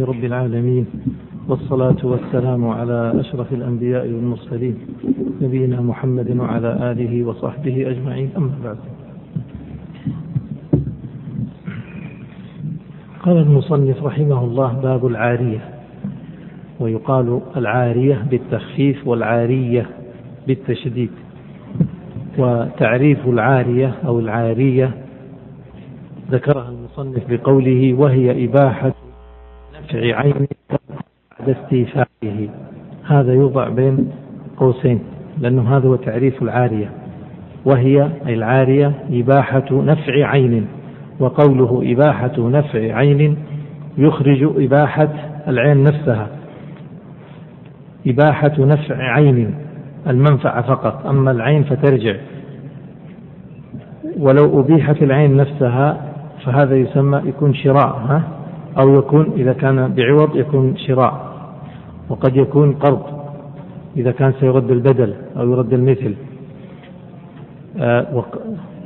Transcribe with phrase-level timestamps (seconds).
[0.00, 0.86] رب العالمين
[1.48, 4.78] والصلاة والسلام على أشرف الأنبياء والمرسلين
[5.42, 8.76] نبينا محمد وعلى آله وصحبه أجمعين أما بعد.
[13.22, 15.60] قال المصنف رحمه الله باب العارية
[16.80, 19.86] ويقال العارية بالتخفيف والعارية
[20.46, 21.10] بالتشديد.
[22.38, 24.90] وتعريف العارية أو العارية
[26.30, 29.01] ذكرها المصنف بقوله وهي إباحة
[29.98, 32.48] عين بعد استيفائه.
[33.06, 34.10] هذا يوضع بين
[34.56, 35.00] قوسين
[35.38, 36.90] لأنه هذا هو تعريف العارية.
[37.64, 40.66] وهي العارية إباحة نفع عين
[41.20, 43.36] وقوله إباحة نفع عين
[43.98, 45.08] يخرج إباحة
[45.48, 46.28] العين نفسها.
[48.06, 49.54] إباحة نفع عين
[50.06, 52.16] المنفعة فقط أما العين فترجع.
[54.18, 56.12] ولو أبيحت العين نفسها
[56.44, 58.22] فهذا يسمى يكون شراء ها؟
[58.78, 61.32] أو يكون إذا كان بعوض يكون شراء
[62.08, 63.22] وقد يكون قرض
[63.96, 66.14] إذا كان سيرد البدل أو يرد المثل.
[67.80, 68.24] آه،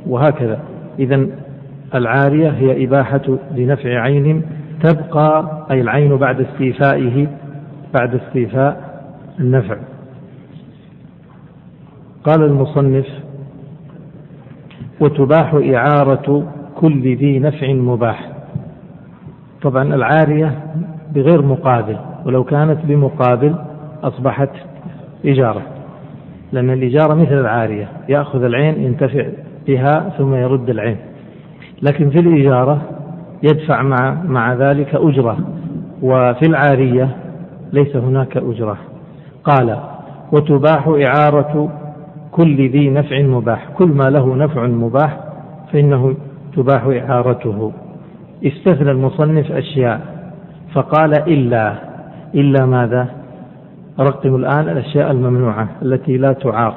[0.07, 0.59] وهكذا.
[0.99, 1.27] إذا
[1.95, 4.41] العارية هي إباحة لنفع عين
[4.83, 7.27] تبقى أي العين بعد استيفائه
[7.93, 9.03] بعد استيفاء
[9.39, 9.77] النفع.
[12.23, 13.07] قال المصنف
[14.99, 18.36] وتباح إعارة كل ذي نفع مباح.
[19.61, 20.59] طبعا العارية
[21.15, 23.55] بغير مقابل ولو كانت بمقابل
[24.03, 24.49] أصبحت
[25.25, 25.61] إجارة
[26.51, 29.25] لأن الإجارة مثل العارية يأخذ العين ينتفع
[29.67, 30.97] بها ثم يرد العين.
[31.81, 32.81] لكن في الإجارة
[33.43, 35.37] يدفع مع مع ذلك أجرة
[36.01, 37.09] وفي العارية
[37.73, 38.77] ليس هناك أجرة.
[39.43, 39.79] قال
[40.31, 41.69] وتباح إعارة
[42.31, 45.19] كل ذي نفع مباح كل ما له نفع مباح
[45.73, 46.15] فإنه
[46.55, 47.71] تباح إعارته.
[48.45, 50.01] استثنى المصنف أشياء
[50.73, 51.75] فقال إلا
[52.35, 53.07] إلا ماذا؟
[53.99, 56.75] رقم الآن الأشياء الممنوعة التي لا تعار.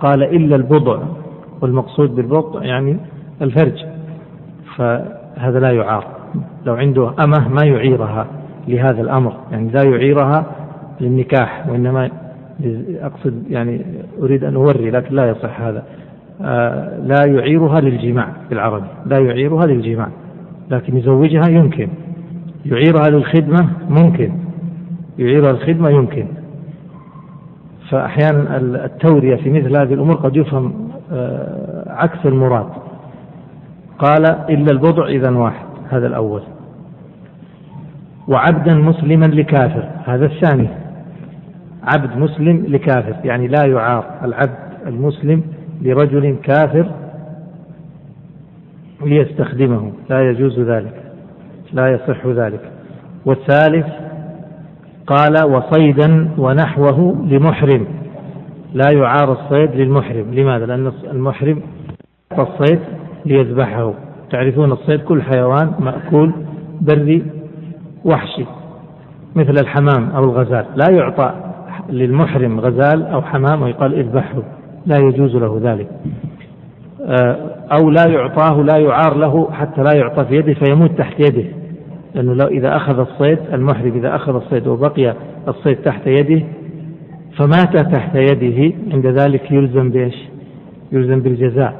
[0.00, 0.98] قال إلا البضع
[1.60, 2.96] والمقصود بالبضع يعني
[3.42, 3.84] الفرج
[4.76, 6.04] فهذا لا يعار.
[6.66, 8.26] لو عنده أمة ما يعيرها
[8.68, 10.46] لهذا الأمر يعني لا يعيرها
[11.00, 12.10] للنكاح وإنما
[13.02, 13.84] أقصد يعني
[14.22, 15.82] أريد أن أوري لكن لا يصح هذا.
[16.42, 20.08] آه لا يعيرها للجماع بالعربي لا يعيرها للجماع.
[20.70, 21.88] لكن يزوجها يمكن.
[22.66, 24.32] يعيرها للخدمة ممكن.
[25.18, 26.26] يعيرها للخدمة يمكن.
[27.90, 32.68] فأحيانا التورية في مثل هذه الأمور قد يفهم آه، عكس المراد.
[33.98, 36.42] قال إلا البضع إذا واحد هذا الأول.
[38.28, 40.68] وعبدا مسلما لكافر هذا الثاني.
[41.82, 44.04] عبد مسلم لكافر يعني لا يعار.
[44.24, 45.42] العبد المسلم
[45.82, 46.90] لرجل كافر
[49.02, 49.92] ليستخدمه.
[50.10, 51.02] لا يجوز ذلك.
[51.72, 52.60] لا يصح ذلك.
[53.26, 53.86] والثالث
[55.06, 57.86] قال وصيدا ونحوه لمحرم.
[58.74, 60.34] لا يعار الصيد للمحرم.
[60.34, 61.62] لماذا؟ لأن المحرم
[62.38, 62.80] الصيد
[63.26, 63.94] ليذبحه.
[64.30, 66.32] تعرفون الصيد كل حيوان مأكول
[66.80, 67.22] بري
[68.04, 68.44] وحشي
[69.36, 70.66] مثل الحمام أو الغزال.
[70.76, 71.34] لا يعطى
[71.90, 74.42] للمحرم غزال أو حمام ويقال اذبحه.
[74.86, 75.88] لا يجوز له ذلك.
[77.72, 81.44] أو لا يعطاه لا يعار له حتى لا يعطى في يده فيموت تحت يده.
[82.14, 85.14] لأنه لو إذا أخذ الصيد المحرم إذا أخذ الصيد وبقي
[85.48, 86.44] الصيد تحت يده
[87.36, 90.14] فمات تحت يده عند ذلك يلزم بإيش؟
[90.92, 91.74] يلزم بالجزاء.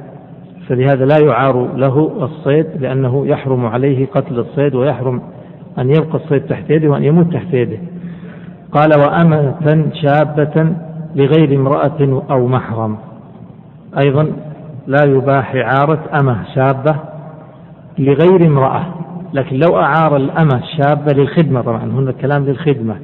[0.69, 5.23] فلهذا لا يعار له الصيد لأنه يحرم عليه قتل الصيد ويحرم
[5.79, 7.79] أن يبقى الصيد تحت يده وأن يموت تحت يده.
[8.73, 9.55] قال وأمة
[10.03, 10.73] شابة
[11.15, 12.97] لغير امرأة أو محرم.
[13.99, 14.33] أيضا
[14.89, 16.97] لا يباح إعارة أمة شابة
[17.99, 18.87] لغير امرأة.
[19.33, 22.97] لكن لو أعار الأمة الشابة للخدمة طبعا هنا الكلام للخدمة.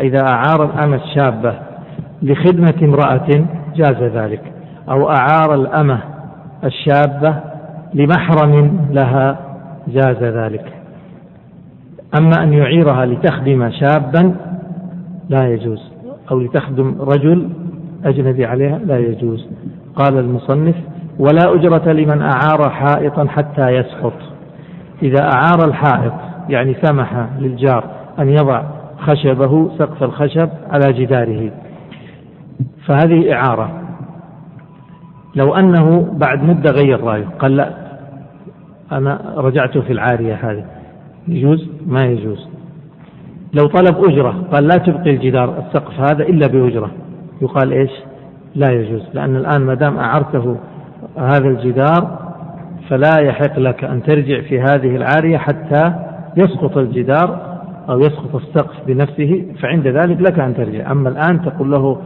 [0.00, 1.54] إذا أعار الأمة الشابة
[2.22, 3.44] لخدمة امرأة
[3.76, 4.52] جاز ذلك.
[4.88, 6.00] أو أعار الأمة
[6.64, 7.34] الشابة
[7.94, 9.38] لمحرم لها
[9.88, 10.72] جاز ذلك.
[12.18, 14.34] أما أن يعيرها لتخدم شابا
[15.28, 15.92] لا يجوز.
[16.30, 17.48] أو لتخدم رجل
[18.04, 19.46] أجنبي عليها لا يجوز.
[19.94, 20.74] قال المصنف
[21.20, 24.12] ولا أجرة لمن أعار حائطا حتى يسقط.
[25.02, 26.12] إذا أعار الحائط
[26.48, 27.84] يعني سمح للجار
[28.18, 28.62] أن يضع
[28.98, 31.50] خشبه سقف الخشب على جداره.
[32.86, 33.70] فهذه إعارة.
[35.34, 37.70] لو أنه بعد مدة غير رأيه قال لا
[38.92, 40.64] أنا رجعت في العارية هذه.
[41.28, 42.48] يجوز؟ ما يجوز.
[43.54, 46.90] لو طلب أجرة قال لا تبقي الجدار السقف هذا إلا بأجرة.
[47.42, 47.90] يقال إيش؟
[48.54, 50.56] لا يجوز لأن الآن ما دام أعرته
[51.16, 52.18] هذا الجدار
[52.88, 55.92] فلا يحق لك أن ترجع في هذه العارية حتى
[56.36, 60.92] يسقط الجدار أو يسقط السقف بنفسه فعند ذلك لك أن ترجع.
[60.92, 61.96] أما الآن تقول له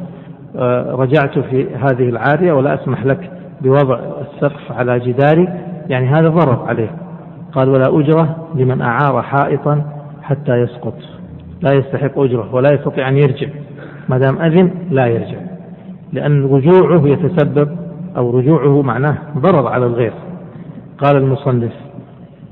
[0.57, 3.31] آه، رجعت في هذه العارية ولا أسمح لك
[3.61, 5.49] بوضع السقف على جداري.
[5.89, 6.91] يعني هذا ضرر عليه.
[7.53, 9.83] قال ولا أجرة لمن أعار حائطا
[10.23, 10.95] حتى يسقط.
[11.61, 13.49] لا يستحق أجرة ولا يستطيع أن يرجع.
[14.09, 15.39] ما دام أذن لا يرجع
[16.13, 17.84] لأن رجوعه يتسبب
[18.17, 20.13] أو رجوعه معناه ضرر على الغير.
[20.99, 21.73] قال المصنف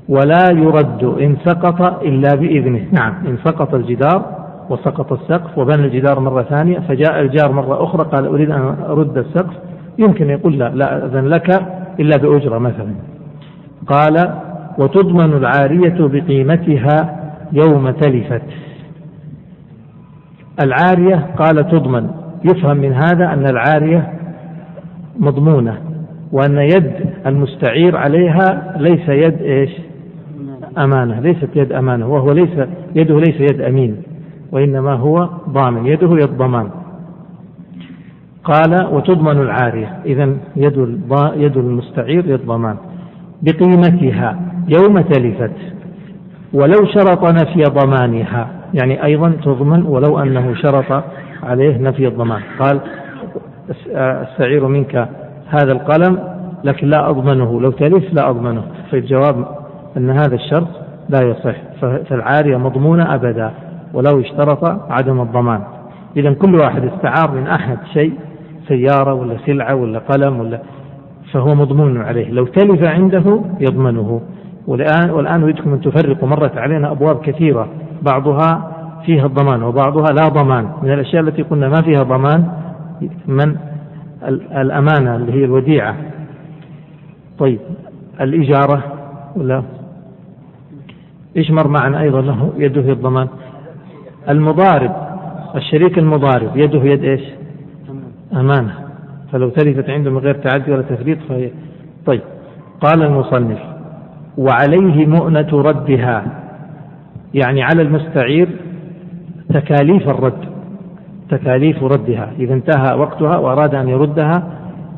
[0.09, 2.85] ولا يرد إن سقط إلا بإذنه.
[2.91, 4.25] نعم إن سقط الجدار
[4.69, 9.53] وسقط السقف وبنى الجدار مرة ثانية فجاء الجار مرة أخرى قال أريد أن أرد السقف.
[9.97, 11.49] يمكن يقول لا لا أذن لك
[11.99, 12.93] إلا بأجرة مثلا.
[13.87, 14.33] قال
[14.77, 17.19] وتضمن العارية بقيمتها
[17.51, 18.41] يوم تلفت.
[20.63, 22.09] العارية قال تضمن.
[22.45, 24.13] يفهم من هذا أن العارية
[25.19, 25.77] مضمونة
[26.31, 26.91] وأن يد
[27.25, 29.69] المستعير عليها ليس يد إيش؟
[30.77, 33.97] أمانة ليست يد أمانة وهو ليس يده ليس يد أمين
[34.51, 36.69] وإنما هو ضامن يده يد ضمان.
[38.43, 40.99] قال وتضمن العارية إذا يد
[41.35, 42.75] يد المستعير يد ضمان.
[43.41, 44.39] بقيمتها
[44.77, 45.51] يوم تلفت
[46.53, 51.03] ولو شرط نفي ضمانها يعني أيضا تضمن ولو أنه شرط
[51.43, 52.41] عليه نفي الضمان.
[52.59, 52.79] قال
[53.69, 55.09] استعير منك
[55.47, 56.19] هذا القلم
[56.63, 57.61] لكن لا أضمنه.
[57.61, 58.63] لو تلف لا أضمنه.
[58.91, 59.45] فالجواب
[59.97, 60.67] أن هذا الشرط
[61.09, 61.55] لا يصح.
[61.81, 63.51] فالعارية مضمونة أبدا
[63.93, 65.59] ولو اشترط عدم الضمان.
[66.17, 68.13] إذا كل واحد استعار من أحد شيء
[68.67, 70.59] سيارة ولا سلعة ولا قلم ولا
[71.33, 72.31] فهو مضمون عليه.
[72.31, 74.21] لو تلف عنده يضمنه.
[74.67, 76.27] والآن والآن أريدكم أن تفرقوا.
[76.27, 77.67] مرت علينا أبواب كثيرة.
[78.01, 78.71] بعضها
[79.05, 80.67] فيها الضمان وبعضها لا ضمان.
[80.83, 82.47] من الأشياء التي قلنا ما فيها ضمان
[83.27, 83.55] من
[84.31, 85.95] الأمانة اللي هي الوديعة.
[87.39, 87.59] طيب
[88.21, 88.83] الإجارة
[89.35, 89.63] ولا؟
[91.37, 93.27] إيش مر معنا أيضا له يده في الضمان.
[94.29, 94.91] المضارب
[95.55, 97.21] الشريك المضارب يده يد إيش؟
[98.33, 98.73] أمانة.
[99.31, 101.51] فلو تلفت عنده من غير تعدي ولا تفريط فهي
[102.05, 102.21] طيب.
[102.81, 103.59] قال المصنف
[104.37, 106.25] وعليه مؤنة ردها.
[107.33, 108.49] يعني على المستعير
[109.49, 110.52] تكاليف الرد.
[111.37, 112.31] تكاليف ردها.
[112.39, 114.43] إذا انتهى وقتها وأراد أن يردها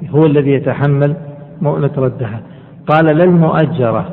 [0.09, 1.15] هو الذي يتحمل
[1.61, 2.39] مؤنة ردها.
[2.87, 4.05] قال للمؤجرة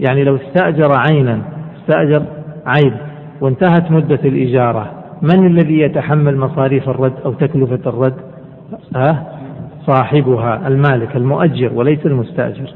[0.00, 1.38] يعني لو استأجر عينا
[1.80, 2.22] استأجر
[2.66, 2.96] عين
[3.40, 4.90] وانتهت مدة الإجارة
[5.22, 8.14] من الذي يتحمل مصاريف الرد أو تكلفة الرد؟
[8.96, 9.16] أه؟
[9.86, 12.74] صاحبها المالك المؤجر وليس المستأجر.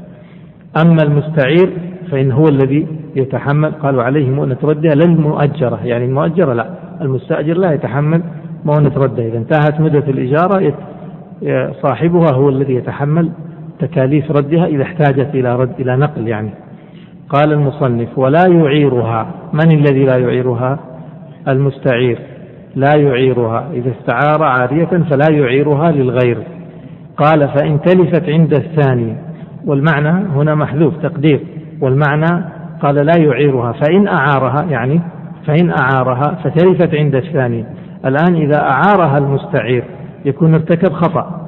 [0.81, 1.69] أما المستعير
[2.11, 6.67] فإن هو الذي يتحمل قالوا عليه مؤنة ردها للمؤجرة يعني المؤجرة لا
[7.01, 8.21] المستأجر لا يتحمل
[8.65, 10.73] مؤنة ردها إذا؟ انتهت مدة الإجارة
[11.81, 13.31] صاحبها هو الذي يتحمل
[13.79, 16.49] تكاليف ردها إذا احتاجت إلى رد إلى نقل يعني.
[17.29, 19.27] قال المصنف ولا يعيرها.
[19.53, 20.79] من الذي لا يعيرها؟
[21.47, 22.19] المستعير.
[22.75, 23.67] لا يعيرها.
[23.73, 26.37] إذا استعار عارية فلا يعيرها للغير.
[27.17, 29.15] قال فإن تلفت عند الثاني.
[29.65, 31.39] والمعنى هنا محذوف تقدير.
[31.81, 32.45] والمعنى
[32.81, 33.71] قال لا يعيرها.
[33.71, 35.01] فإن أعارها يعني
[35.47, 37.65] فإن أعارها فتلفت عند الثاني.
[38.05, 39.83] الآن إذا أعارها المستعير
[40.25, 41.41] يكون ارتكب خطأ.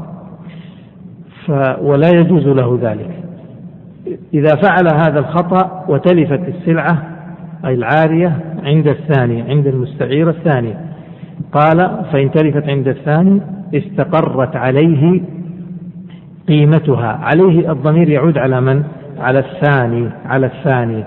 [1.82, 3.12] ولا يجوز له ذلك.
[4.34, 7.04] إذا فعل هذا الخطأ وتلفت السلعة
[7.66, 10.74] أي العارية عند الثاني عند المستعير الثاني.
[11.52, 13.42] قال فإن تلفت عند الثاني
[13.76, 15.22] استقرت عليه
[16.48, 17.20] قيمتها.
[17.24, 18.84] عليه الضمير يعود على من؟
[19.20, 21.04] على الثاني على الثاني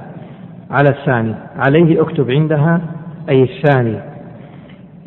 [0.71, 1.35] على الثاني.
[1.57, 2.81] عليه أكتب عندها
[3.29, 4.10] أي الثاني.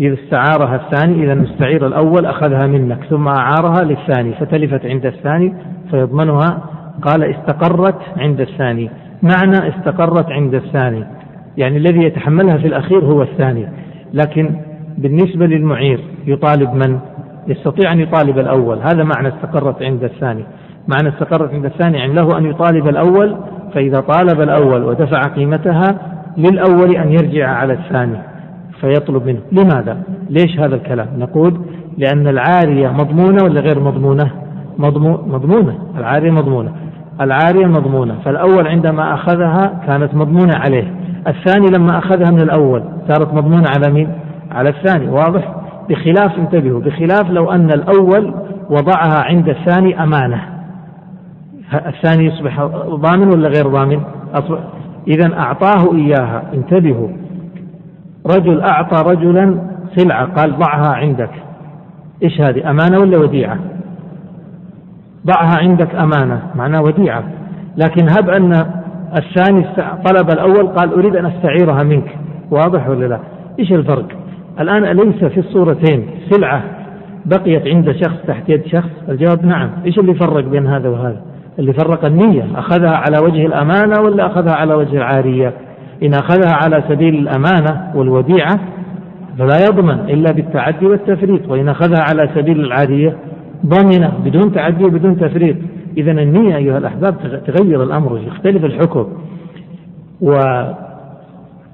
[0.04, 5.54] إذا استعارها الثاني إذا المستعير الأول أخذها منك ثم أعارها للثاني فتلفت عند الثاني
[5.92, 6.64] فيضمنها.
[7.02, 8.90] قال استقرت عند الثاني.
[9.22, 11.06] معنى استقرت عند الثاني
[11.58, 13.68] يعني الذي يتحملها في الأخير هو الثاني.
[14.14, 14.56] لكن
[14.98, 17.00] بالنسبة للمعير يطالب من؟
[17.48, 18.78] يستطيع أن يطالب الأول.
[18.78, 20.44] هذا معنى استقرت عند الثاني.
[20.88, 23.36] معنى استقرت عند الثاني يعني له أن يطالب الأول
[23.74, 25.96] فإذا طالب الأول ودفع قيمتها
[26.38, 28.33] للأول أن يرجع على الثاني.
[28.82, 29.40] فيطلب منه.
[29.52, 29.98] لماذا؟
[30.30, 31.58] ليش هذا الكلام؟ نقول
[31.98, 34.32] لأن العارية مضمونة ولا غير مضمونة؟
[35.28, 35.78] مضمونة.
[35.98, 36.72] العارية مضمونة.
[37.22, 38.16] العارية مضمونة.
[38.26, 40.94] فالأول عندما أخذها كانت مضمونة عليه.
[41.28, 44.10] الثاني لما أخذها من الأول صارت مضمونة على مين؟
[44.52, 45.10] على الثاني.
[45.10, 45.56] واضح؟
[45.90, 46.82] بخلاف انتبهوا.
[46.82, 48.34] بخلاف لو أن الأول
[48.70, 50.42] وضعها عند الثاني أمانة.
[51.86, 54.00] الثاني يصبح ضامن ولا غير ضامن؟
[55.08, 56.44] إذا أعطاه إياها.
[56.54, 57.08] انتبهوا.
[58.28, 59.58] رجل أعطى رجلا
[59.96, 61.32] سلعة قال ضعها عندك.
[62.24, 63.58] إيش هذه أمانة ولا وديعة؟
[65.26, 67.24] ضعها عندك أمانة معناه وديعة.
[67.78, 68.66] لكن هب أن
[69.18, 69.66] الثاني
[70.06, 72.18] طلب الأول قال أريد أن أستعيرها منك.
[72.52, 73.20] واضح ولا لا؟
[73.60, 74.08] إيش الفرق؟
[74.60, 76.64] الآن أليس في الصورتين سلعة
[77.26, 79.70] بقيت عند شخص تحت يد شخص؟ الجواب نعم.
[79.86, 81.22] إيش اللي فرق بين هذا وهذا؟
[81.60, 85.54] اللي فرق النية أخذها على وجه الأمانة ولا أخذها على وجه العارية؟
[86.04, 88.60] إن أخذها على سبيل الأمانة والوديعة
[89.38, 93.18] فلا يضمن إلا بالتعدي والتفريط وإن أخذها على سبيل العادية
[93.66, 95.56] ضمن بدون تعدي وبدون تفريط
[95.98, 97.16] إذا النية أيها الأحباب
[97.48, 99.08] تغير الأمر يختلف الحكم
[100.22, 100.64] و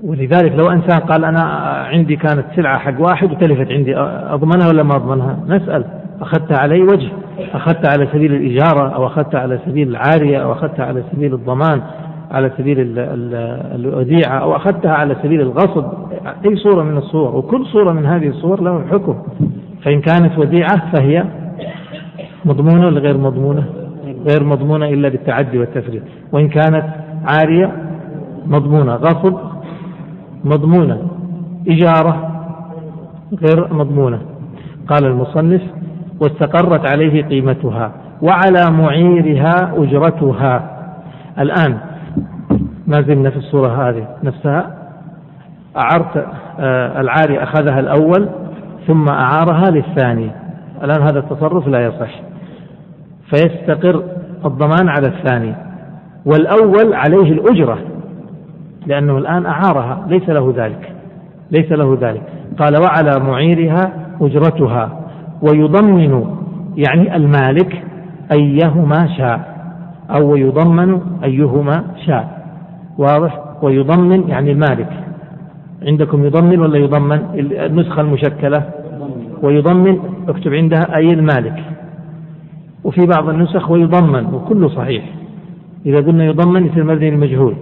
[0.03, 1.41] ولذلك لو إنسان قال أنا
[1.91, 5.85] عندي كانت سلعة حق واحد وتلفت عندي أضمنها ولا ما أضمنها؟ نسأل
[6.21, 7.09] أخذتها على اي وجه؟
[7.53, 11.81] أخذتها على سبيل الإجارة أو أخذتها على سبيل العارية أو أخذتها على سبيل الضمان
[12.31, 12.77] على سبيل
[13.75, 15.85] الوديعة أو أخذتها على سبيل الغصب.
[16.45, 19.15] أي صورة من الصور؟ وكل صورة من هذه الصور له حكم.
[19.83, 21.23] فإن كانت وديعة فهي
[22.45, 23.63] مضمونة ولا غير مضمونة؟
[24.29, 26.03] غير مضمونة إلا بالتعدي والتفريط.
[26.31, 26.85] وإن كانت
[27.25, 27.71] عارية
[28.47, 28.95] مضمونة.
[28.95, 29.37] غصب
[30.43, 31.07] مضمونة.
[31.67, 32.31] إجارة
[33.47, 34.21] غير مضمونة.
[34.87, 35.61] قال المصنف
[36.19, 40.79] واستقرت عليه قيمتها وعلى معيرها أجرتها.
[41.39, 41.77] الآن
[42.89, 44.75] ما زلنا في الصورة هذه نفسها.
[45.77, 46.25] أعرت
[46.59, 48.29] آه، العاري أخذها الأول
[48.87, 50.31] ثم أعارها للثاني.
[50.83, 52.21] الآن هذا التصرف لا يصح.
[53.29, 54.03] فيستقر
[54.45, 55.55] الضمان على الثاني.
[56.25, 57.77] والأول عليه الأجرة
[58.87, 60.05] لأنه الآن أعارها.
[60.07, 60.93] ليس له ذلك.
[61.51, 62.21] ليس له ذلك.
[62.59, 63.91] قال وعلى معيرها
[64.21, 64.99] أجرتها.
[65.41, 66.25] ويضمن
[66.77, 67.83] يعني المالك
[68.31, 69.59] أيهما شاء
[70.15, 72.38] أو يضمن أيهما شاء.
[72.99, 74.89] واضح؟ ويضمن يعني المالك
[75.87, 77.19] عندكم يضمن ولا يضمن؟
[77.65, 78.63] النسخة المشكلة.
[79.41, 81.63] ويضمن اكتب عندها أي المالك.
[82.83, 85.03] وفي بعض النسخ ويضمن وكله صحيح.
[85.85, 87.55] إذا قلنا يضمن يصير مبني المجهول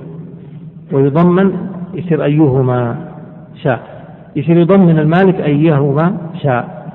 [0.91, 1.51] ويضمن
[1.93, 2.95] يصير أيهما
[3.63, 3.79] شاء.
[4.35, 6.87] يصير يضمن المالك أيهما شاء.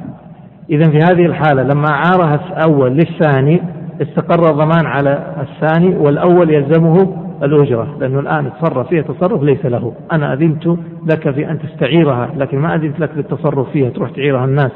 [0.70, 3.62] إذا في هذه الحالة لما عارها الأول للثاني
[4.02, 9.92] استقر الضمان على الثاني والأول يلزمه الأجرة لأنه الآن تصرف فيها تصرف ليس له.
[10.12, 10.66] أنا أذنت
[11.12, 14.72] لك في أن تستعيرها لكن ما أذنت لك للتصرف فيها تروح تعيرها الناس.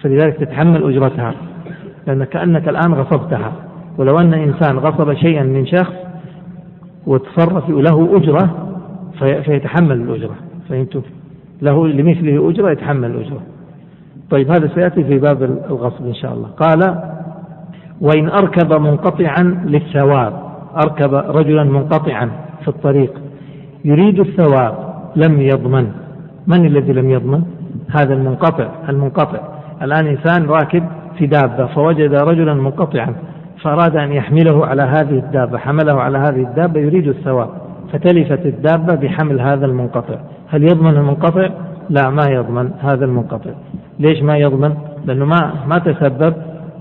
[0.00, 1.34] فلذلك تتحمل أجرتها
[2.06, 3.52] لأن كأنك الآن غصبتها.
[3.98, 5.94] ولو أن إنسان غصب شيئا من شخص
[7.06, 8.68] وتصرف له أجرة
[9.18, 10.34] فيتحمل الأجرة.
[10.68, 11.02] فهمتم؟
[11.62, 13.40] له لمثله أجرة يتحمل الأجرة.
[14.30, 16.48] طيب هذا سيأتي في باب الغصب إن شاء الله.
[16.48, 16.98] قال
[18.00, 20.47] وإن أركب منقطعا للثواب
[20.84, 22.30] أركب رجلا منقطعا
[22.62, 23.20] في الطريق.
[23.84, 24.74] يريد الثواب
[25.16, 25.92] لم يضمن.
[26.46, 27.42] من الذي لم يضمن؟
[27.90, 29.38] هذا المنقطع المنقطع.
[29.82, 30.84] الآن إنسان راكب
[31.18, 33.14] في دابة فوجد رجلا منقطعا
[33.62, 37.48] فأراد أن يحمله على هذه الدابة حمله على هذه الدابة يريد الثواب.
[37.92, 40.14] فتلفت الدابة بحمل هذا المنقطع.
[40.48, 41.48] هل يضمن المنقطع؟
[41.90, 43.50] لا ما يضمن هذا المنقطع.
[43.98, 46.34] ليش ما يضمن؟ لأنه ما ما تسبب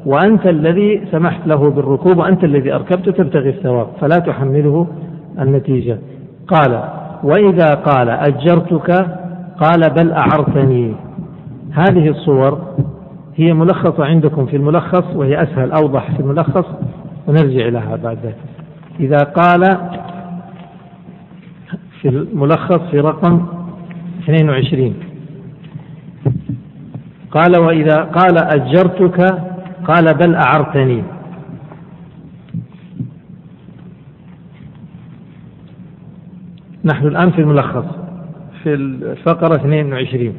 [0.05, 4.87] وأنت الذي سمحت له بالركوب وأنت الذي أركبت تبتغي الثواب فلا تحمله
[5.39, 5.97] النتيجة.
[6.47, 6.83] قال
[7.23, 8.91] وإذا قال أجرتك؟
[9.61, 10.93] قال بل أعرتني.
[11.71, 12.61] هذه الصور
[13.35, 16.65] هي ملخصة عندكم في الملخص وهي أسهل أوضح في الملخص
[17.27, 18.37] ونرجع لها بعد ذلك.
[18.99, 19.77] إذا قال
[22.01, 23.45] في الملخص في رقم
[24.23, 24.93] 22
[27.31, 29.41] قال وإذا قال أجرتك؟
[29.87, 31.03] قال بل أعرتني.
[36.85, 37.85] نحن الآن في الملخص
[38.63, 40.33] في الفقرة 22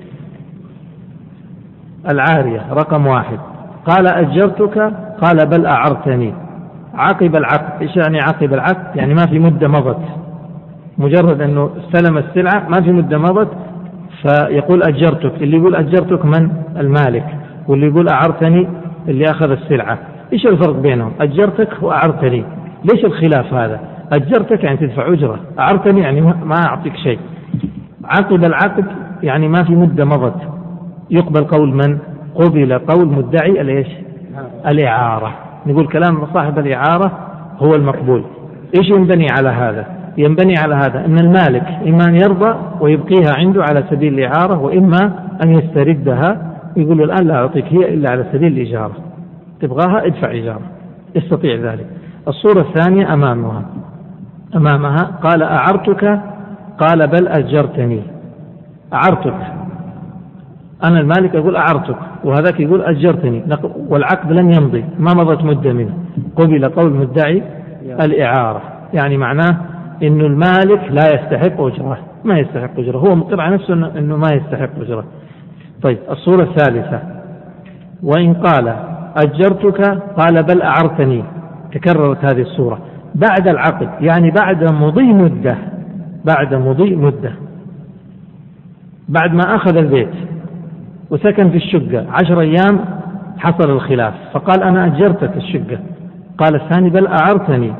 [2.08, 3.38] العارية رقم واحد.
[3.86, 4.78] قال أجرتك؟
[5.22, 6.34] قال بل أعرتني.
[6.94, 10.04] عقب العقد إيش يعني عقب العقد؟ يعني ما في مدة مضت.
[10.98, 13.50] مجرد أنه استلم السلعة ما في مدة مضت
[14.22, 15.42] فيقول أجرتك.
[15.42, 17.26] اللي يقول أجرتك من؟ المالك.
[17.68, 18.68] واللي يقول أعرتني
[19.08, 19.98] اللي أخذ السلعة.
[20.32, 22.44] إيش الفرق بينهم؟ أجرتك وأعرتني.
[22.92, 23.80] ليش الخلاف هذا؟
[24.12, 25.40] أجرتك يعني تدفع أجرة.
[25.58, 27.18] أعرتني يعني ما أعطيك شيء.
[28.04, 28.84] عقب العقد
[29.22, 30.40] يعني ما في مدة مضت.
[31.10, 31.98] يقبل قول من؟
[32.34, 33.88] قبل قول مدعي الإيش؟
[34.66, 35.34] الإعارة.
[35.66, 37.12] نقول كلام صاحب الإعارة
[37.58, 38.24] هو المقبول.
[38.78, 39.86] إيش ينبني على هذا؟
[40.18, 45.12] ينبني على هذا أن المالك إما أن يرضى ويبقيها عنده على سبيل الإعارة وإما
[45.42, 48.96] أن يستردها يقول الآن لا أعطيك هي إلا على سبيل الإجارة.
[49.60, 50.60] تبغاها ادفع إجارة
[51.14, 51.86] يستطيع ذلك.
[52.28, 53.62] الصورة الثانية أمامها.
[54.56, 56.20] أمامها قال أعرتك؟
[56.78, 58.02] قال بل أجرتني.
[58.92, 59.34] أعرتك.
[60.84, 61.96] أنا المالك أقول أعرتك.
[62.24, 63.44] وهذاك يقول أجرتني.
[63.88, 64.84] والعقد لم يمضي.
[64.98, 65.94] ما مضت مدة منه.
[66.36, 67.42] قبل قول مدعي
[67.82, 68.62] الإعارة.
[68.94, 69.56] يعني معناه
[70.02, 71.98] إنه المالك لا يستحق أجرة.
[72.24, 72.98] ما يستحق أجرة.
[72.98, 75.04] هو مقر على نفسه أنه ما يستحق أجرة.
[75.82, 77.02] طيب الصورة الثالثة.
[78.02, 78.76] وإن قال
[79.16, 81.24] أجرتك قال بل أعرتني.
[81.72, 82.78] تكررت هذه الصورة.
[83.14, 85.56] بعد العقد يعني بعد مضي مدة
[86.24, 87.32] بعد مضي مدة.
[89.08, 90.14] بعد ما أخذ البيت
[91.10, 92.80] وسكن في الشقة عشر أيام
[93.38, 94.14] حصل الخلاف.
[94.32, 95.78] فقال أنا أجرتك الشقة.
[96.38, 97.72] قال الثاني بل أعرتني.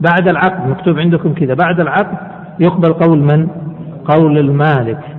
[0.00, 2.16] بعد العقد مكتوب عندكم كذا بعد العقد
[2.60, 3.48] يقبل قول من؟
[4.04, 5.15] قول المالك.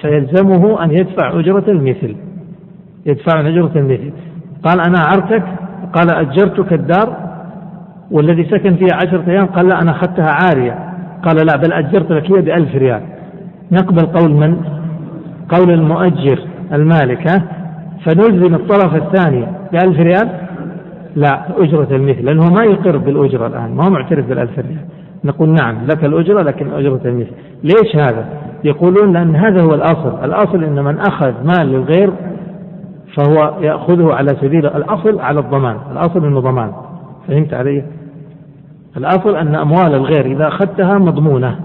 [0.00, 2.16] فيلزمه أن يدفع أجرة المثل.
[3.06, 4.12] يدفع أجرة المثل.
[4.62, 5.42] قال أنا أعرتك
[5.92, 7.16] قال أجرتك الدار
[8.10, 10.78] والذي سكن فيها عشرة أيام قال لا أنا أخذتها عارية.
[11.22, 13.02] قال لا بل أجرت لك هي بألف ريال.
[13.72, 14.56] نقبل قول من؟
[15.48, 16.38] قول المؤجر
[16.72, 17.42] المالك ها؟
[18.04, 20.28] فنلزم الطرف الثاني بألف ريال؟
[21.16, 24.84] لا أجرة المثل لأنه ما يقر بالأجرة الآن ما هو معترف بالألف ريال.
[25.24, 27.30] نقول نعم لك الأجرة لكن أجرة المثل.
[27.62, 28.26] ليش هذا؟
[28.64, 30.24] يقولون لأن هذا هو الأصل.
[30.24, 32.10] الأصل أن من أخذ مال للغير
[33.16, 35.76] فهو يأخذه على سبيل الأصل على الضمان.
[35.92, 36.72] الأصل أنه ضمان.
[37.28, 37.84] فهمت علي؟
[38.96, 41.60] الأصل أن أموال الغير إذا أخذتها مضمونة.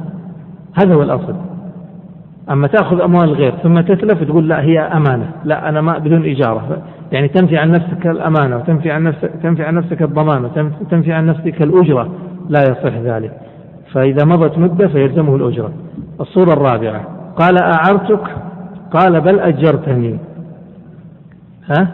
[0.74, 1.36] هذا هو الأصل.
[2.52, 5.30] أما تأخذ أموال الغير ثم تتلف تقول لا هي أمانة.
[5.46, 6.78] لا أنا ما بدون إجارة
[7.12, 10.46] يعني تنفي عن نفسك الأمانة وتنفي عن نفسك تنفي عن نفسك الضمان
[10.82, 12.10] وتنفي عن نفسك الأجرة.
[12.50, 13.32] لا يصح ذلك.
[13.94, 15.72] فإذا مضت مدة فيلزمه الأجرة.
[16.22, 17.02] الصورة الرابعة.
[17.36, 18.24] قال أعرتك؟
[18.92, 20.20] قال بل أجرتني.
[21.70, 21.88] ها؟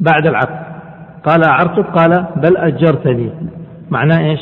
[0.00, 0.58] بعد العقد.
[1.24, 3.30] قال أعرتك؟ قال بل أجرتني.
[3.90, 4.40] معناه إيش؟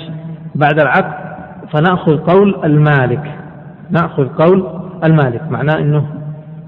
[0.54, 1.36] بعد العقد
[1.72, 3.32] فنأخذ قول المالك.
[3.90, 4.66] نأخذ قول
[5.04, 5.42] المالك.
[5.50, 6.06] معناه أنه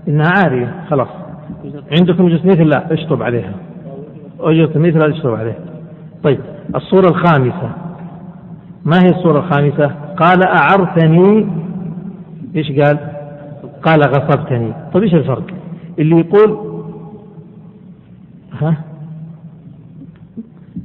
[0.09, 0.75] إنها عارية.
[0.91, 1.09] خلاص.
[2.01, 3.53] عندكم أجرة مثل لا اشطب عليها.
[4.41, 5.59] أجرة مثل لا اشطب عليها.
[6.23, 6.41] طيب.
[6.75, 7.71] الصورة الخامسة.
[8.89, 11.47] ما هي الصورة الخامسة؟ قال أعرتني.
[12.57, 12.99] إيش قال؟
[13.83, 15.47] قال غصبتني طيب إيش الفرق؟
[15.99, 16.59] اللي يقول
[18.61, 18.77] ها؟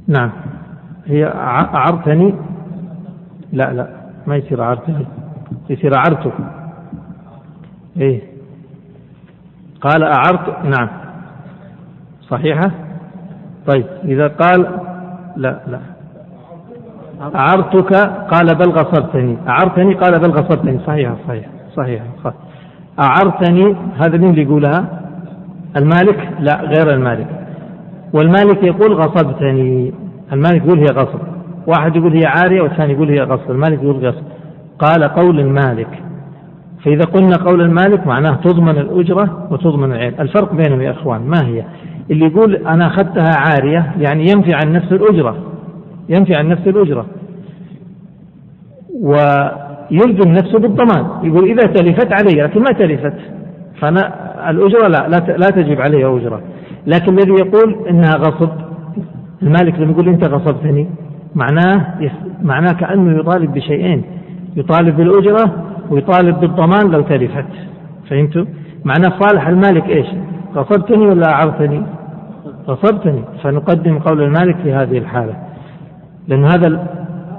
[0.08, 0.30] نعم.
[1.06, 1.26] هي
[1.74, 2.34] أعرتني.
[3.52, 3.88] لا لا
[4.26, 5.06] ما يصير أعرتني.
[5.70, 6.32] يصير أعرتك
[7.96, 8.22] إيه.
[9.80, 10.88] قال أعرت نعم.
[12.30, 12.70] صحيحة؟
[13.66, 14.80] طيب إذا قال
[15.36, 15.93] لا لا.
[17.34, 17.94] أعرتك
[18.30, 19.36] قال بل غصبتني.
[19.48, 20.78] أعرتني قال بل غصبتني.
[20.86, 21.46] صحيح صحيح
[21.76, 22.02] صحيح.
[23.00, 25.00] أعرتني هذا مين اللي يقولها؟
[25.76, 27.26] المالك؟ لا غير المالك.
[28.12, 29.92] والمالك يقول غصبتني.
[30.32, 31.20] المالك يقول هي غصب.
[31.66, 33.50] واحد يقول هي عارية والثاني يقول هي غصب.
[33.50, 34.22] المالك يقول غصب.
[34.78, 35.88] قال قول المالك.
[36.84, 40.14] فإذا قلنا قول المالك معناه تضمن الأجرة وتضمن العين.
[40.20, 41.64] الفرق بينهم يا إخوان ما هي؟
[42.10, 45.36] اللي يقول أنا أخذتها عارية يعني ينفي عن نفس الأجرة.
[46.08, 47.06] ينفي عن نفس الأجرة.
[49.02, 51.06] ويلزم نفسه بالضمان.
[51.22, 53.14] يقول إذا تلفت علي لكن ما تلفت.
[53.80, 56.40] فأنا الأجرة لا لا تجب علي أجرة.
[56.86, 58.50] لكن الذي يقول إنها غصب
[59.42, 60.88] المالك لما يقول أنت غصبتني.
[61.34, 61.86] معناه
[62.42, 64.02] معناه كأنه يطالب بشيئين.
[64.56, 67.46] يطالب بالأجرة ويطالب بالضمان لو تلفت.
[68.10, 68.44] فهمتوا؟
[68.84, 70.06] معناه صالح المالك إيش؟
[70.54, 71.82] غصبتني ولا أعرتني؟
[72.68, 73.22] غصبتني.
[73.42, 75.34] فنقدم قول المالك في هذه الحالة.
[76.28, 76.86] لأن هذا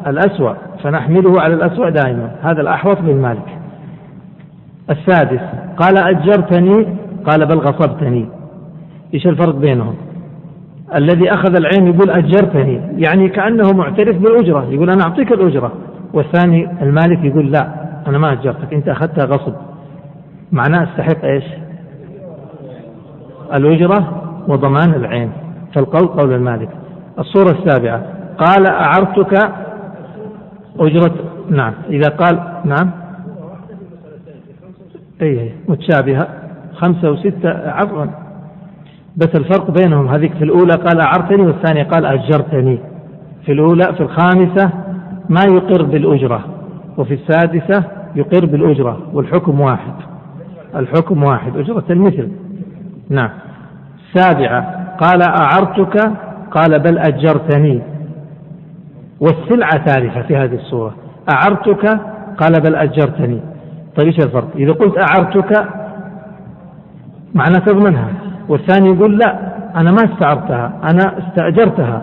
[0.08, 2.32] الأسوأ فنحمله على الأسوأ دائما.
[2.41, 3.58] هذا الأحوط للمالك
[4.89, 5.41] السادس
[5.78, 6.88] قال أجرتني
[7.26, 8.26] قال بل غصبتني.
[9.13, 9.95] إيش الفرق بينهم؟
[10.95, 15.71] الذي أخذ العين يقول أجرتني يعني كأنه معترف بالأجرة يقول أنا أعطيك الأجرة.
[16.13, 17.67] والثاني المالك يقول لا
[18.08, 19.54] أنا ما أجرتك أنت أخذتها غصب.
[20.52, 21.43] معناه أستحق إيش؟
[23.54, 25.32] الأجرة وضمان العين.
[25.76, 26.69] فالقول قول المالك.
[27.19, 28.04] الصورة السابعة
[28.38, 29.52] قال أعرتك
[30.80, 31.15] أجرة
[31.50, 32.91] نعم إذا قال نعم.
[35.21, 36.28] أي متشابهة.
[36.74, 38.06] خمسة وستة عفوا.
[39.17, 42.80] بس الفرق بينهم هذيك في الأولى قال أعرتني والثانية قال أجرتني.
[43.45, 44.69] في الأولى في الخامسة
[45.30, 46.45] ما يقر بالأجرة
[46.98, 47.84] وفي السادسة
[48.15, 49.93] يقر بالأجرة والحكم واحد.
[50.76, 52.32] الحكم واحد أجرة المثل.
[53.10, 53.30] نعم.
[54.08, 56.12] السابعة قال أعرتك
[56.52, 57.94] قال بل أجرتني.
[59.19, 60.95] والسلعة ثالثة في هذه الصورة.
[61.34, 61.99] أعرتك؟
[62.38, 63.39] قال بل أجرتني.
[63.97, 65.67] طيب إيش الفرق؟ إذا قلت أعرتك
[67.34, 68.08] معنى تضمنها
[68.49, 72.01] والثاني يقول لا أنا ما استعرتها أنا استأجرتها.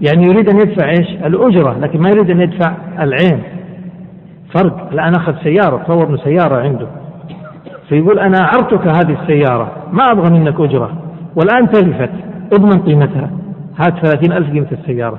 [0.00, 3.42] يعني يريد أن يدفع إيش؟ الأجرة لكن ما يريد أن يدفع العين.
[4.54, 6.86] فرق الآن أخذ سيارة تصور أنه سيارة عنده.
[7.88, 10.92] فيقول أنا أعرتك هذه السيارة ما أبغى منك أجرة.
[11.36, 12.10] والآن تلفت
[12.52, 13.30] أضمن قيمتها.
[13.78, 15.18] هات ثلاثين ألف قيمة السيارة.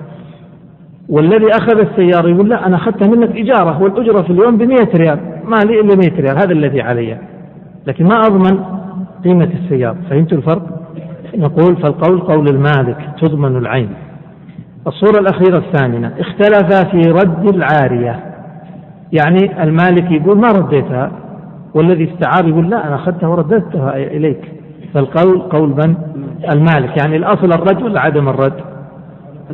[1.09, 5.19] والذي أخذ السيارة يقول لا أنا أخذتها منك إجارة والأجرة في اليوم بمئة ريال.
[5.45, 7.17] ما لي إلا مئة ريال هذا الذي علي.
[7.87, 8.59] لكن ما أضمن
[9.23, 9.97] قيمة السيارة.
[10.09, 10.61] فهمت الفرق؟
[11.35, 13.89] نقول فالقول قول المالك تضمن العين.
[14.87, 18.19] الصورة الأخيرة الثامنة اختلف في رد العارية.
[19.13, 21.11] يعني المالك يقول ما رديتها؟
[21.73, 24.51] والذي استعار يقول لا أنا أخذتها ورددتها إليك.
[24.93, 25.95] فالقول قول من؟
[26.49, 26.97] المالك.
[27.01, 28.61] يعني الأصل الرد ولا عدم الرد؟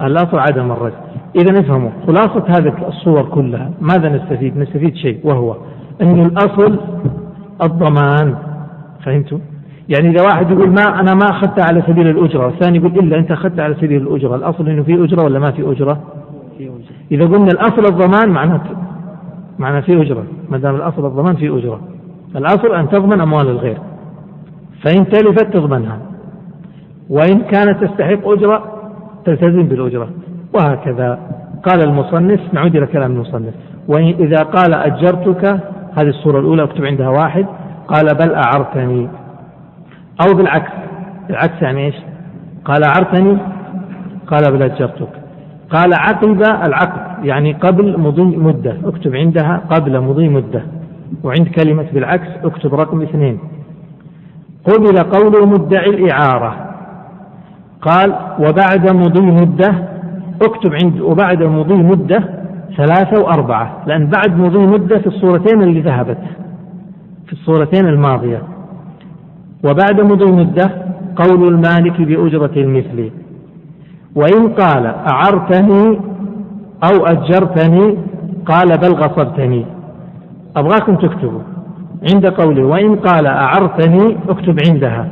[0.01, 1.10] الأصل عدم الرد.
[1.35, 5.55] إذا افهموا خلاصة هذه الصور كلها ماذا نستفيد؟ نستفيد شيء وهو
[6.01, 6.79] أن الأصل
[7.63, 8.35] الضمان.
[9.05, 9.37] فهمتوا؟
[9.89, 13.31] يعني إذا واحد يقول ما أنا ما أخذتها على سبيل الأجرة والثاني يقول إلا أنت
[13.31, 14.35] أخذتها على سبيل الأجرة.
[14.35, 16.01] الأصل أنه في أجرة ولا ما في أجرة؟
[17.11, 18.75] إذا قلنا الأصل الضمان معناته
[19.59, 20.23] معنى في أجرة.
[20.49, 21.79] ما دام الأصل الضمان في أجرة.
[22.35, 23.77] الأصل أن تضمن أموال الغير.
[24.83, 25.97] فإن تلفت تضمنها.
[27.09, 28.63] وإن كانت تستحق أجرة
[29.25, 30.09] تلتزم بالأجرة.
[30.53, 31.19] وهكذا.
[31.63, 33.53] قال المصنف نعود إلى كلام المصنف.
[33.87, 35.45] وإذا قال أجرتك
[35.97, 37.45] هذه الصورة الأولى اكتب عندها واحد.
[37.87, 39.09] قال بل أعرتني.
[40.21, 40.71] أو بالعكس.
[41.29, 41.95] العكس يعني إيش؟
[42.65, 43.37] قال أعرتني.
[44.27, 45.09] قال بل أجرتك.
[45.69, 48.77] قال عقب العقد يعني قبل مضي مدة.
[48.85, 50.63] اكتب عندها قبل مضي مدة.
[51.23, 53.39] وعند كلمة بالعكس اكتب رقم اثنين.
[54.65, 56.55] قبل قول مدعي الإعارة.
[57.81, 59.90] قال وبعد مضي مدة
[60.41, 62.23] اكتب عند وبعد مضي مدة
[62.77, 66.17] ثلاثة وأربعة لأن بعد مضي مدة في الصورتين اللي ذهبت
[67.27, 68.41] في الصورتين الماضية.
[69.63, 70.71] وبعد مضي مدة
[71.15, 73.11] قول المالك بأجرة المثل
[74.15, 75.99] وإن قال أعرتني
[76.83, 77.97] أو أجرتني
[78.45, 79.65] قال بل غصبتني.
[80.57, 81.41] أبغاكم تكتبوا
[82.13, 85.07] عند قوله وإن قال أعرتني اكتب عندها.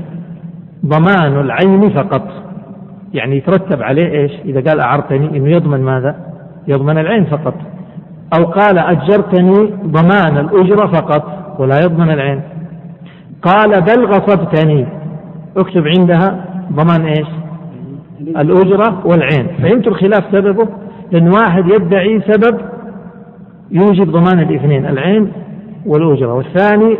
[0.85, 2.48] ضمان العين فقط.
[3.13, 6.15] يعني يترتب عليه إيش؟ إذا قال أعرتني إنه يضمن ماذا؟
[6.67, 7.53] يضمن العين فقط
[8.37, 12.41] أو قال أجرتني ضمان الأجرة فقط ولا يضمن العين
[13.41, 14.85] قال بل غصبتني
[15.57, 17.27] اكتب عندها ضمان إيش؟
[18.21, 20.67] الأجرة والعين فهمت الخلاف سببه؟
[21.11, 22.59] لأن واحد يدعي سبب
[23.71, 25.31] يوجب ضمان الاثنين العين
[25.85, 26.97] والأجرة والثاني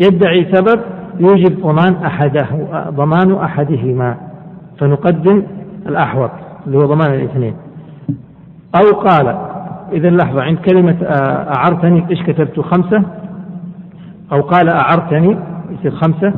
[0.00, 0.80] يدعي سبب
[1.20, 2.46] يوجب ضمان أحده
[2.90, 4.27] ضمان أحدهما
[4.78, 5.42] فنقدم
[5.86, 6.30] الأحوط
[6.66, 7.54] اللي هو ضمان الاثنين.
[8.74, 9.36] أو قال
[9.92, 13.02] إذا لحظة عند كلمة آه، أعرتني إيش كتبت؟ خمسة.
[14.32, 15.36] أو قال أعرتني
[15.70, 16.32] يصير خمسة.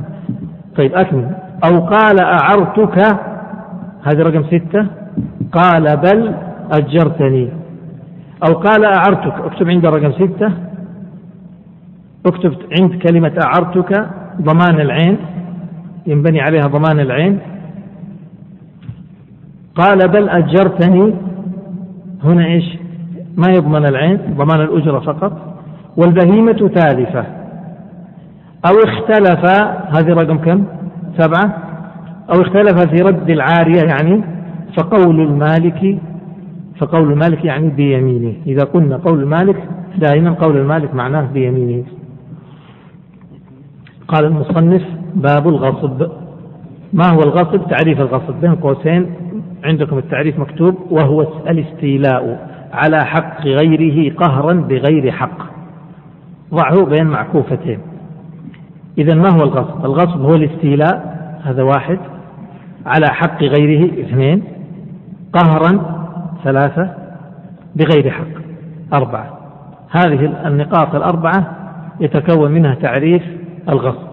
[0.77, 1.31] طيب أكمل.
[1.65, 2.99] أو قال أعرتك
[4.03, 4.87] هذا رقم ستة.
[5.53, 6.35] قال بل
[6.73, 7.49] أجرتني.
[8.49, 10.53] أو قال أعرتك اكتب عند رقم ستة.
[12.27, 14.07] اكتب عند كلمة أعرتك
[14.41, 15.17] ضمان العين.
[16.07, 17.39] ينبني عليها ضمان العين.
[19.75, 21.15] قال بل أجرتني.
[22.25, 22.79] هنا إيش؟
[23.37, 25.33] ما يضمن العين ضمان الأجرة فقط.
[25.97, 27.25] والبهيمة تالفة
[28.67, 29.45] أو اختلف
[29.97, 30.65] هذه رقم كم؟
[31.19, 31.63] سبعة.
[32.33, 34.25] أو اختلف في رد العارية يعني
[34.77, 35.99] فقول المالك
[36.79, 38.35] فقول المالك يعني بيمينه.
[38.47, 41.85] إذا قلنا قول المالك دائما قول المالك معناه بيمينه.
[44.09, 44.83] قال المصنف
[45.15, 46.11] باب الغصب.
[46.93, 49.07] ما هو الغصب؟ تعريف الغصب بين قوسين.
[49.65, 55.39] عندكم التعريف مكتوب وهو الاستيلاء على حق غيره قهرا بغير حق.
[56.55, 57.79] ضعه بين معكوفتين.
[58.99, 61.99] إذا ما هو الغصب؟ الغصب هو الاستيلاء هذا واحد.
[62.87, 64.43] على حق غيره اثنين.
[65.33, 66.01] قهرا
[66.45, 66.95] ثلاثة
[67.77, 68.41] بغير حق
[68.95, 69.39] أربعة.
[69.91, 71.57] هذه النقاط الأربعة
[72.01, 73.23] يتكون منها تعريف
[73.69, 74.11] الغصب.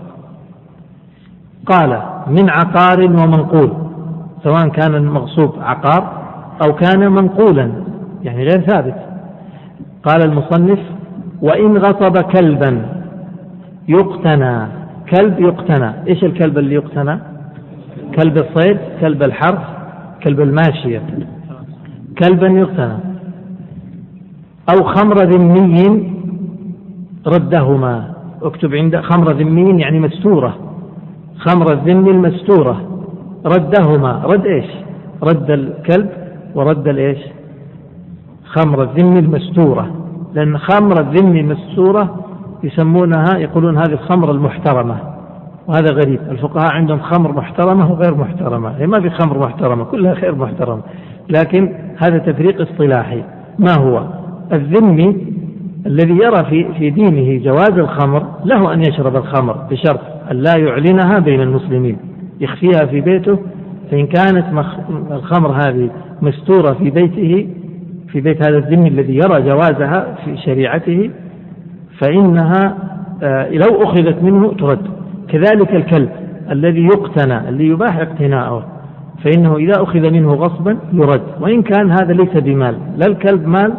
[1.65, 3.86] قال من عقار ومنقول.
[4.47, 6.03] سواء كان المغصوب عقار
[6.61, 7.71] أو كان منقولا
[8.23, 8.95] يعني غير ثابت.
[10.03, 10.79] قال المصنف
[11.41, 12.85] وإن غصب كلبا
[13.87, 14.67] يقتنى
[15.11, 15.91] كلب يقتنى.
[16.07, 17.19] إيش الكلب اللي يقتنى؟
[18.15, 19.63] كلب الصيد كلب الحرث
[20.23, 21.01] كلب الماشية.
[22.23, 22.97] كلبا يقتنى.
[24.73, 26.13] أو خمر ذمي
[27.27, 28.13] ردهما.
[28.41, 30.57] اكتب عند خمر ذمي يعني مستورة.
[31.37, 32.96] خمر الذم المستورة.
[33.47, 34.21] ردهما.
[34.25, 34.65] رد إيش؟
[35.23, 36.09] رد الكلب
[36.55, 37.19] ورد الإيش؟
[38.45, 39.95] خمر الذم المستورة.
[40.33, 42.15] لأن خمر الذم المستورة
[42.63, 44.97] يسمونها يقولون هذه الخمر المحترمة.
[45.67, 46.19] وهذا غريب.
[46.31, 48.69] الفقهاء عندهم خمر محترمة وغير محترمة.
[48.69, 50.81] هي ما في خمر محترمة كلها خير محترمة.
[51.29, 53.23] لكن هذا تفريق اصطلاحي.
[53.59, 54.03] ما هو؟
[54.53, 55.27] الذمي
[55.85, 59.99] الذي يرى في في دينه جواز الخمر له أن يشرب الخمر بشرط
[60.31, 61.97] أن لا يعلنها بين المسلمين.
[62.39, 63.39] يخفيها في بيته
[63.91, 64.45] فإن كانت
[65.11, 65.89] الخمر هذه
[66.21, 67.47] مستورة في بيته
[68.11, 71.09] في بيت هذا الذمي الذي يرى جوازها في شريعته
[71.99, 72.77] فإنها
[73.23, 74.87] آه، لو أخذت منه ترد.
[75.27, 76.09] كذلك الكلب
[76.51, 78.65] الذي يقتنى اللي يباح اقتناؤه
[79.23, 81.21] فإنه إذا أخذ منه غصبا يرد.
[81.41, 83.73] وإن كان هذا ليس بمال لا الكلب مال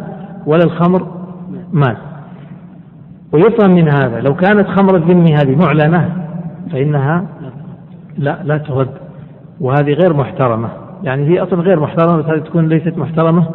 [0.45, 1.07] ولا الخمر
[1.73, 1.97] مال.
[3.31, 6.09] ويفهم من هذا لو كانت خمر الذمي هذه معلنة
[6.71, 7.25] فإنها
[8.17, 8.89] لا لا ترد.
[9.61, 10.69] وهذه غير محترمة.
[11.03, 13.47] يعني هي أصلا غير محترمة بس هذه تكون ليست محترمة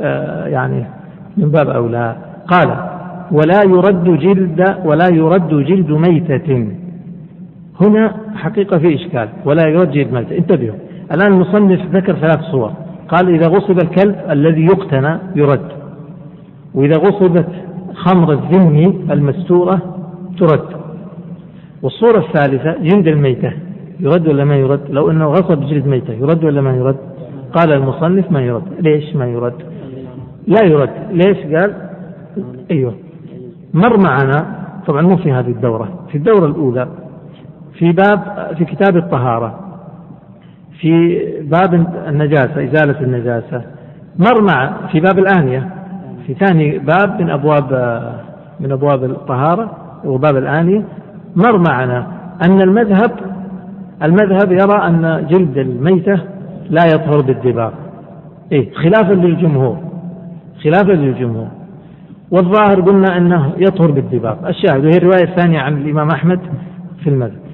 [0.00, 0.84] آه يعني
[1.36, 2.16] من باب أولى.
[2.46, 2.76] قال
[3.32, 6.68] ولا يرد جلد ولا يرد جلد ميتة.
[7.80, 9.28] هنا حقيقة في إشكال.
[9.44, 10.38] ولا يرد جلد ميتة.
[10.38, 10.76] انتبهوا.
[11.12, 12.72] الآن المصنف ذكر ثلاث صور.
[13.08, 15.68] قال إذا غصب الكلب الذي يقتنى يرد.
[16.74, 17.48] وإذا غصبت
[17.94, 19.82] خمر الذمي المستورة
[20.38, 20.68] ترد.
[21.82, 23.52] والصورة الثالثة جلد الميتة.
[24.00, 26.96] يرد ولا ما يرد؟ لو أنه غصب جلد ميتة يرد ولا ما يرد؟
[27.52, 28.62] قال المصنف ما يرد.
[28.80, 29.54] ليش ما يرد؟
[30.46, 30.90] لا يرد.
[31.10, 31.74] ليش قال؟
[32.70, 32.94] أيوه.
[33.74, 36.88] مر معنا طبعا مو في هذه الدورة في الدورة الأولى
[37.78, 38.20] في باب
[38.58, 39.60] في كتاب الطهارة
[40.80, 41.74] في باب
[42.08, 43.62] النجاسة إزالة النجاسة.
[44.18, 45.70] مر مع في باب الآنية
[46.26, 47.72] في ثاني باب من أبواب
[48.60, 50.84] من أبواب الطهارة وباب الآنية.
[51.36, 52.06] مر معنا
[52.44, 53.10] أن المذهب
[54.04, 56.20] المذهب يرى أن جلد الميتة
[56.70, 57.70] لا يطهر بالدباغ
[58.52, 59.78] إيه خلافا للجمهور
[60.64, 61.48] خلافا للجمهور.
[62.30, 66.40] والظاهر قلنا أنه يطهر بالدباغ الشاهد وهي الرواية الثانية عن الإمام أحمد
[67.02, 67.44] في المذهب.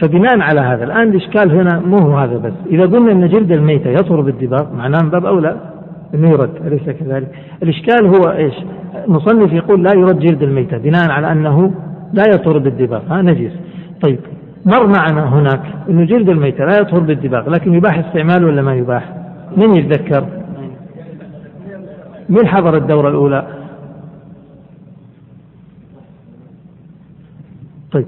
[0.00, 2.52] فبناء على هذا الآن الإشكال هنا مو هو هذا بس.
[2.70, 5.56] إذا قلنا أن جلد الميتة يطهر بالدباغ معناه من باب أولى
[6.14, 7.28] أنه يرد أليس كذلك؟
[7.62, 8.54] الإشكال هو إيش؟
[9.08, 11.72] المصنف يقول لا يرد جلد الميتة بناء على أنه
[12.12, 13.52] لا يطهر بالدباغ ها نجس
[14.02, 14.18] طيب.
[14.66, 15.62] مر معنا هناك.
[15.88, 19.14] أنه جلد الميتة لا يطهر بالدباغ لكن يباح استعماله ولا ما يباح؟
[19.56, 20.26] من يتذكر؟
[22.28, 23.46] من حضر الدورة الأولى؟
[27.92, 28.06] طيب.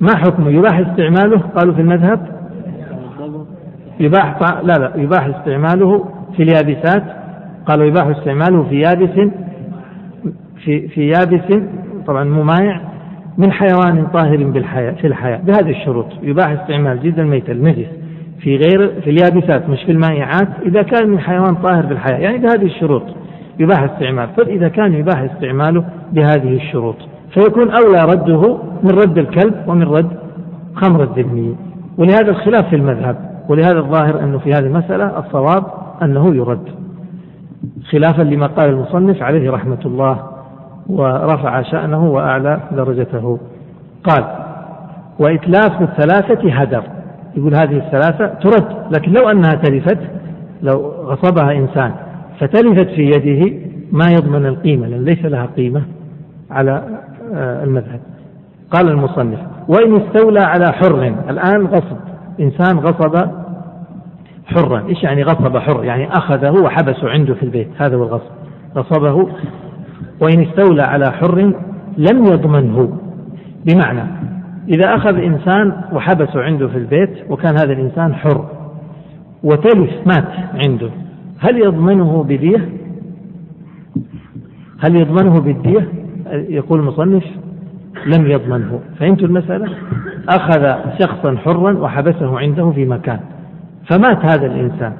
[0.00, 2.38] ما حكمه؟ يباح استعماله؟ قالوا في المذهب.
[4.00, 6.04] يباح لا لا يباح استعماله
[6.36, 7.04] في اليابسات.
[7.66, 9.30] قالوا يباح استعماله في يابس
[10.64, 11.62] في في يابس.
[12.06, 12.80] طبعا ممايع
[13.38, 15.36] من حيوان طاهر بالحياة في الحياة.
[15.36, 17.86] بهذه الشروط يباح استعمال جلد الميت النجس
[18.40, 22.18] في غير في اليابسات مش في المائعات إذا كان من حيوان طاهر بالحياة.
[22.18, 23.02] يعني بهذه الشروط
[23.58, 24.28] يباح استعمال.
[24.36, 26.96] فإذا كان يباح استعماله بهذه الشروط
[27.34, 30.10] فيكون أولى رده من رد الكلب ومن رد
[30.74, 31.56] خمر الذمي
[31.98, 33.16] ولهذا الخلاف في المذهب
[33.48, 35.64] ولهذا الظاهر أنه في هذه المسألة الصواب
[36.02, 36.68] أنه يرد.
[37.90, 40.18] خلافا لما قال المصنف عليه رحمة الله
[40.88, 43.38] ورفع شأنه وأعلى درجته.
[44.04, 44.24] قال
[45.18, 46.82] وإتلاف الثلاثة هدر.
[47.36, 49.98] يقول هذه الثلاثة ترد لكن لو أنها تلفت
[50.62, 51.92] لو غصبها إنسان
[52.40, 53.56] فتلفت في يده
[53.92, 55.82] ما يضمن القيمة لأن ليس لها قيمة
[56.50, 56.82] على
[57.34, 58.00] آه، المذهب.
[58.70, 61.96] قال المصنف وإن استولى على حر الآن غصب.
[62.40, 63.30] إنسان غصب
[64.46, 64.88] حرا.
[64.88, 67.68] إيش يعني غصب حر؟ يعني أخذه وحبسه عنده في البيت.
[67.78, 68.30] هذا هو الغصب.
[68.76, 69.28] غصبه
[70.20, 71.52] وإن استولى على حر
[71.98, 72.98] لم يضمنه.
[73.66, 74.02] بمعنى
[74.68, 78.44] إذا أخذ إنسان وحبسه عنده في البيت وكان هذا الإنسان حر
[79.42, 80.90] وتلف مات عنده
[81.38, 82.68] هل يضمنه بدية؟
[84.80, 85.88] هل يضمنه بالدية؟
[86.32, 87.24] يقول المصنف
[88.06, 88.80] لم يضمنه.
[88.98, 89.68] فهمت المسألة؟
[90.28, 93.20] أخذ شخصا حرا وحبسه عنده في مكان
[93.86, 94.92] فمات هذا الإنسان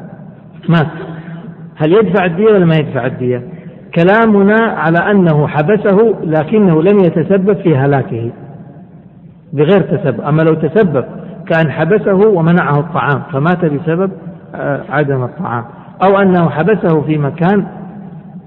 [0.69, 0.89] مات.
[1.77, 3.43] هل يدفع الدية ولا ما يدفع الدية؟
[3.95, 8.31] كلامنا على أنه حبسه لكنه لم يتسبب في هلاكه.
[9.53, 10.21] بغير تسبب.
[10.21, 11.05] أما لو تسبب
[11.47, 14.11] كأن حبسه ومنعه الطعام فمات بسبب
[14.55, 15.65] آه، عدم الطعام.
[16.03, 17.67] أو أنه حبسه في مكان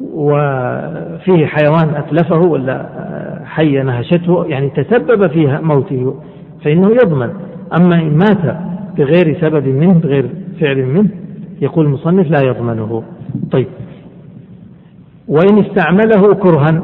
[0.01, 6.15] وفيه حيوان أتلفه ولا آه، حية نهشته يعني تسبب في موته
[6.63, 7.29] فإنه يضمن.
[7.79, 8.57] أما إن مات
[8.97, 11.09] بغير سبب منه بغير فعل منه
[11.61, 13.03] يقول المصنف لا يضمنه.
[13.51, 13.67] طيب.
[15.31, 16.83] وإن استعمله كرها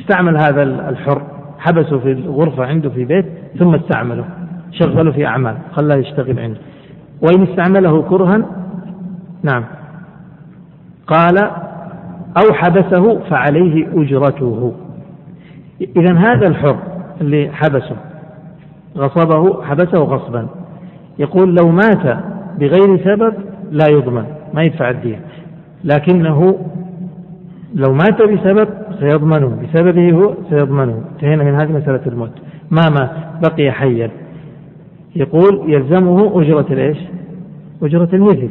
[0.00, 1.22] استعمل هذا الحر
[1.58, 3.26] حبسه في الغرفة عنده في بيت
[3.58, 4.24] ثم استعمله
[4.72, 6.60] شغله في أعمال خلاه يشتغل عنده.
[7.22, 8.42] وإن استعمله كرها
[9.42, 9.64] نعم.
[11.06, 11.38] قال
[12.36, 14.72] أو حبسه فعليه أجرته.
[15.80, 16.78] إذا هذا الحر
[17.20, 17.96] اللي حبسه
[18.96, 20.48] غصبه حبسه غصبا.
[21.18, 22.18] يقول لو مات
[22.58, 23.34] بغير سبب
[23.70, 24.24] لا يضمن
[24.54, 25.20] ما يدفع الدين.
[25.84, 26.56] لكنه
[27.74, 28.68] لو مات بسبب
[29.00, 31.02] سيضمنه بسببه هو سيضمنه.
[31.14, 32.32] انتهينا من هذه مسألة الموت.
[32.70, 33.10] ما مات
[33.42, 34.10] بقي حيا.
[35.16, 36.98] يقول يلزمه أجرة الإيش؟
[37.82, 38.48] أجرة المثل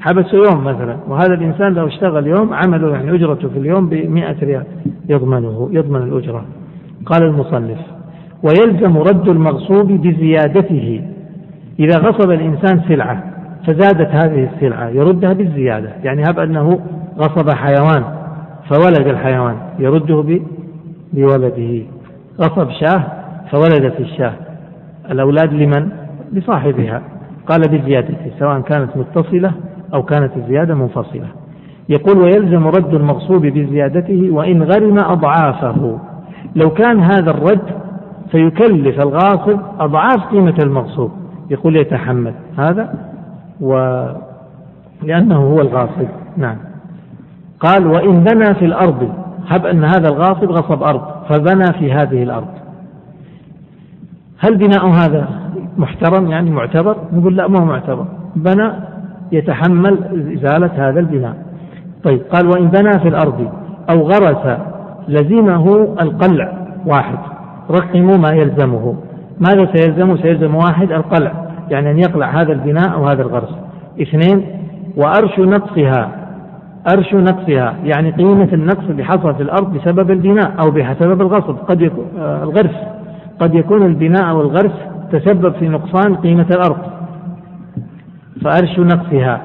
[0.00, 0.96] حبس يوم مثلا.
[1.08, 4.64] وهذا الإنسان لو اشتغل يوم عمله يعني أجرته في اليوم بمئة ريال.
[5.08, 6.44] يضمنه يضمن الأجرة.
[7.06, 7.78] قال المصنف
[8.42, 11.00] ويلزم رد المغصوب بزيادته.
[11.78, 13.24] إذا غصب الإنسان سلعة
[13.66, 15.90] فزادت هذه السلعة يردها بالزيادة.
[16.04, 16.80] يعني هب أنه
[17.18, 18.25] غصب حيوان.
[18.68, 20.40] فولد الحيوان يرده
[21.12, 21.82] بولده.
[22.40, 23.04] غصب شاه
[23.50, 24.32] فولدت الشاة.
[25.10, 25.88] الأولاد لمن؟
[26.32, 27.02] لصاحبها.
[27.48, 29.52] قال بزيادته سواء كانت متصلة
[29.94, 31.28] أو كانت الزيادة منفصلة.
[31.88, 35.98] يقول ويلزم رد المغصوب بزيادته وإن غرم أضعافه.
[36.56, 37.62] لو كان هذا الرد
[38.30, 41.10] فيكلف الغاصب أضعاف قيمة المغصوب.
[41.50, 42.94] يقول يتحمل هذا
[43.60, 43.72] و
[45.02, 46.08] لأنه هو الغاصب.
[46.36, 46.56] نعم.
[47.60, 49.10] قال وإن بنى في الأرض
[49.48, 52.48] هب أن هذا الغاصب غصب أرض فبنى في هذه الأرض.
[54.38, 55.28] هل بناء هذا
[55.78, 58.06] محترم يعني معتبر؟ نقول لا ما هو معتبر.
[58.36, 58.72] بنى
[59.32, 59.98] يتحمل
[60.36, 61.36] إزالة هذا البناء.
[62.04, 63.50] طيب قال وإن بنى في الأرض
[63.90, 64.58] أو غرس
[65.08, 66.52] لزمه القلع
[66.86, 67.18] واحد.
[67.70, 68.94] رقموا ما يلزمه.
[69.40, 71.32] ماذا سيلزمه؟ سيلزم واحد القلع
[71.70, 73.54] يعني أن يقلع هذا البناء أو هذا الغرس.
[74.02, 74.46] اثنين
[74.96, 76.25] وأرش نقصها
[76.92, 81.56] أرش نقصها يعني قيمة النقص اللي حصل في الأرض بسبب البناء أو بسبب الغصب.
[81.56, 82.76] قد يكون آه الغرس.
[83.40, 84.72] قد يكون البناء أو الغرس
[85.12, 86.78] تسبب في نقصان قيمة الأرض.
[88.44, 89.40] فأرش نقصها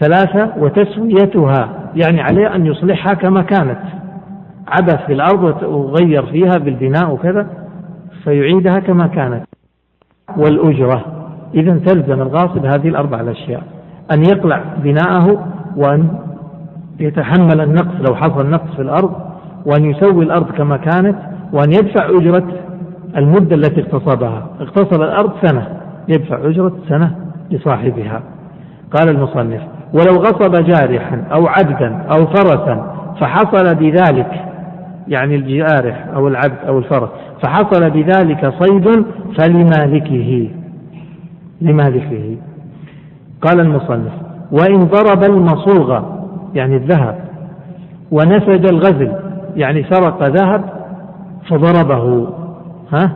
[0.00, 3.78] ثلاثة وتسويتها يعني عليه أن يصلحها كما كانت.
[4.68, 7.46] عبث في الأرض وغير فيها بالبناء وكذا
[8.24, 9.44] فيعيدها كما كانت.
[10.36, 11.04] والأجرة.
[11.54, 13.62] إذا تلزم الغاصب هذه الأربع الأشياء
[14.12, 16.08] أن يقلع بناءه وأن
[17.00, 19.12] يتحمل النقص لو حصل نقص في الأرض
[19.66, 21.16] وأن يسوي الأرض كما كانت
[21.52, 22.44] وأن يدفع أجرة
[23.16, 25.68] المدة التي اغتصبها اغتصب الأرض سنة
[26.08, 27.16] يدفع أجرة سنة
[27.50, 28.22] لصاحبها.
[28.96, 29.60] قال المصنف
[29.94, 34.44] ولو غصب جارحا أو عبدا أو فرسا فحصل بذلك
[35.08, 37.08] يعني الجارح أو العبد أو الفرس
[37.42, 39.04] فحصل بذلك صيد
[39.38, 40.50] فلمالكه.
[41.60, 42.36] لمالكه.
[43.42, 44.12] قال المصنف
[44.52, 46.21] وإن ضرب المصوغ
[46.54, 47.18] يعني الذهب
[48.10, 49.12] ونسج الغزل
[49.56, 50.64] يعني سرق ذهب
[51.48, 52.28] فضربه.
[52.92, 53.12] ها؟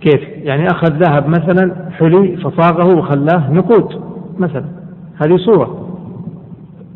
[0.00, 4.02] كيف؟ يعني أخذ ذهب مثلا حلي فصاغه وخلاه نقود
[4.38, 4.64] مثلا.
[5.22, 5.88] هذه صورة.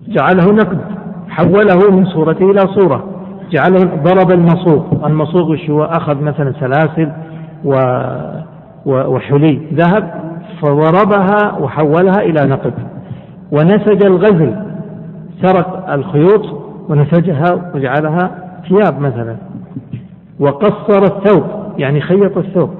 [0.08, 0.78] جعله نقد.
[1.28, 3.04] حوله من صورته إلى صورة.
[3.50, 5.06] جعله ضرب المصوغ.
[5.06, 7.12] المصوغ شو؟ أخذ مثلا سلاسل
[7.64, 7.74] و
[8.86, 10.14] وحلي ذهب
[10.62, 12.74] فضربها وحولها إلى نقد.
[13.52, 14.67] ونسج الغزل.
[15.42, 16.42] سرق الخيوط
[16.88, 18.30] ونسجها وجعلها
[18.68, 19.36] ثياب مثلا.
[20.40, 21.44] وقصر الثوب
[21.78, 22.70] يعني خيط الثوب.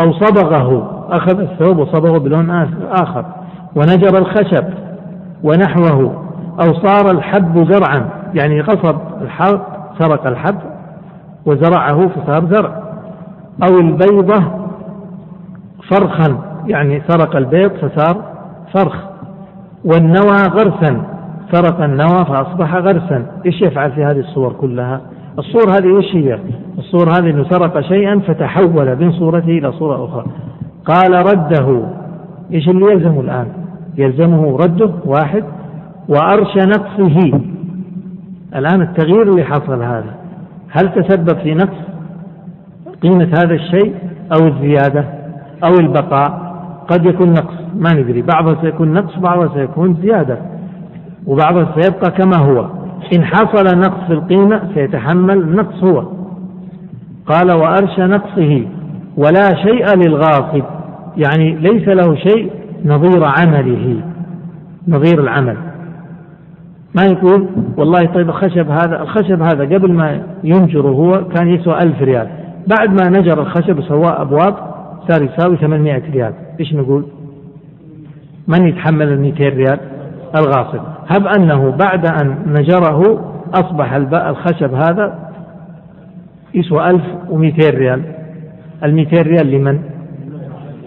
[0.00, 2.50] أو صبغه أخذ الثوب وصبغه بلون
[2.90, 3.24] آخر.
[3.76, 4.64] ونجر الخشب
[5.42, 6.24] ونحوه.
[6.60, 9.60] أو صار الحب زرعا يعني غصب الحب
[9.98, 10.58] سرق الحب
[11.46, 12.82] وزرعه فصار زرع.
[13.68, 14.42] أو البيضة
[15.90, 18.16] فرخا يعني سرق البيض فصار
[18.74, 18.96] فرخ.
[19.84, 21.13] والنوى غرسا
[21.52, 23.26] سرق النوى فأصبح غرسا.
[23.46, 25.00] إيش يفعل في هذه الصور كلها؟
[25.38, 26.38] الصور هذه إيش هي؟
[26.78, 30.24] الصور هذه أنه سرق شيئا فتحول من صورته إلى صورة أخرى.
[30.84, 31.82] قال رده.
[32.52, 33.46] إيش اللي يلزمه الآن؟
[33.96, 35.44] يلزمه رده واحد
[36.08, 37.40] وأرش نقصه.
[38.56, 40.14] الآن التغيير اللي حصل هذا.
[40.70, 41.76] هل تسبب في نقص
[43.02, 43.94] قيمة هذا الشيء
[44.32, 45.04] أو الزيادة
[45.64, 46.54] أو البقاء؟
[46.88, 47.54] قد يكون نقص.
[47.74, 48.22] ما ندري.
[48.22, 50.38] بعضها سيكون نقص بعضها سيكون زيادة.
[51.26, 52.66] وبعضها سيبقى كما هو.
[53.16, 56.04] إن حصل نقص في القيمة سيتحمل النقص هو.
[57.26, 58.66] قال وأرش نقصه
[59.16, 60.64] ولا شيء للغاصب.
[61.16, 62.50] يعني ليس له شيء
[62.84, 64.00] نظير عمله.
[64.88, 65.56] نظير العمل.
[66.94, 72.02] ما يقول والله طيب الخشب هذا الخشب هذا قبل ما ينجره هو كان يسوى ألف
[72.02, 72.28] ريال.
[72.66, 74.54] بعد ما نجر الخشب وسواه أبواب
[75.08, 76.32] صار يساوي 800 ريال.
[76.60, 77.04] إيش نقول؟
[78.48, 79.78] من يتحمل ال 200 ريال؟
[80.36, 80.80] الغاصب.
[81.08, 85.18] هب أنه بعد أن نجره أصبح الخشب هذا
[86.54, 88.02] يسوى 1200 ريال.
[88.84, 89.78] ال 200 ريال لمن؟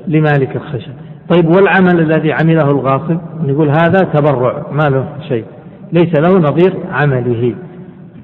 [0.07, 0.91] لمالك الخشب.
[1.33, 5.45] طيب والعمل الذي عمله الغاصب؟ نقول هذا تبرع ما له شيء.
[5.93, 7.55] ليس له نظير عمله.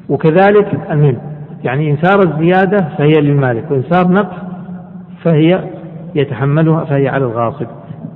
[0.10, 1.18] وكذلك المن
[1.64, 4.36] يعني إن صارت زيادة فهي للمالك وإن صار نقص
[5.24, 5.60] فهي
[6.16, 7.68] يتحملها فهي على الغاصب.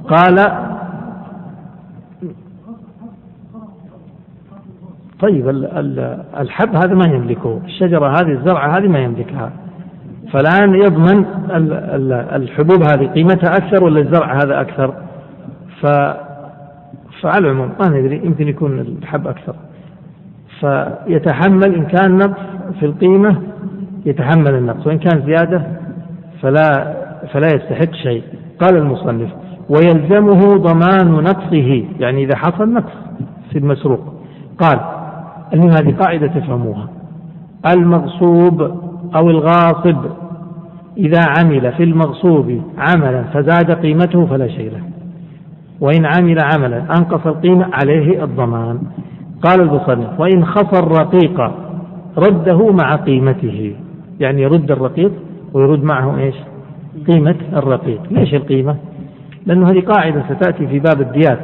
[0.09, 0.39] قال
[5.19, 5.49] طيب
[6.39, 9.51] الحب هذا ما يملكه الشجرة هذه الزرعة هذه ما يملكها.
[10.31, 11.25] فالآن يضمن
[12.35, 14.93] الحبوب هذه قيمتها أكثر ولا الزرع هذا أكثر؟
[15.81, 15.85] ف
[17.21, 19.55] فعلى العموم ما ندري يمكن يكون الحب أكثر.
[20.59, 22.39] فيتحمل إن كان نقص
[22.79, 23.41] في القيمة
[24.05, 25.63] يتحمل النقص وإن كان زيادة
[26.41, 26.93] فلا
[27.33, 28.23] فلا يستحق شيء.
[28.61, 29.29] قال المصنف
[29.69, 32.93] ويلزمه ضمان نقصه يعني إذا حصل نقص
[33.51, 34.13] في المسروق.
[34.59, 34.96] قال
[35.53, 36.89] المهم هذه قاعدة تفهموها.
[37.73, 38.61] المغصوب
[39.15, 39.97] أو الغاصب
[40.97, 44.81] إذا عمل في المغصوب عملا فزاد قيمته فلا شيء له.
[45.81, 48.79] وإن عمل عملا أنقص القيمة عليه الضمان.
[49.41, 51.51] قال المصنف وإن خصى الرقيق
[52.17, 53.75] رده مع قيمته.
[54.19, 55.11] يعني يرد الرقيق
[55.53, 56.35] ويرد معه إيش؟
[57.07, 58.75] قيمة الرقيق، ليش القيمة؟
[59.45, 61.39] لأنه هذه قاعدة ستأتي في باب الديات.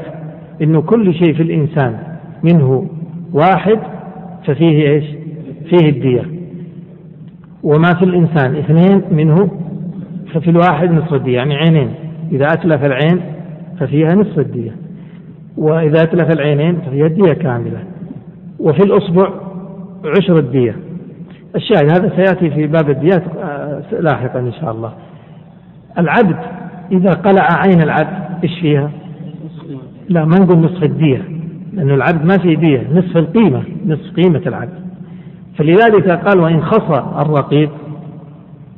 [0.61, 1.97] إنه كل شيء في الإنسان
[2.43, 2.87] منه
[3.33, 3.79] واحد
[4.45, 5.03] ففيه إيش؟
[5.69, 6.23] فيه الدية.
[7.63, 9.51] وما في الإنسان اثنين منه
[10.33, 11.89] ففي الواحد نصف الدية يعني عينين.
[12.31, 13.21] إذا أتلف العين
[13.79, 14.75] ففيها نصف الدية.
[15.57, 17.83] وإذا أتلف العينين ففيها الدية كاملة.
[18.59, 19.29] وفي الأصبع
[20.17, 20.75] عشر الدية.
[21.55, 24.93] الشاهد هذا سيأتي في باب الديات آه، لاحقا إن شاء الله.
[25.97, 26.37] العبد
[26.91, 28.91] إذا قلع عين العبد إيش فيها؟
[30.09, 31.32] لا ما نقول نصف الدية.
[31.73, 34.83] لأنه العبد ما فيه دية نصف القيمة نصف قيمة العبد.
[35.57, 37.69] فلذلك قال وإن خصى الرقيق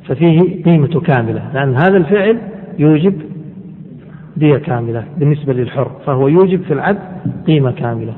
[0.08, 1.42] ففيه قيمة كاملة.
[1.54, 2.38] لأن هذا الفعل
[2.78, 3.14] يوجب
[4.36, 6.98] دية كاملة بالنسبة للحر فهو يوجب في العبد
[7.46, 8.12] قيمة كاملة.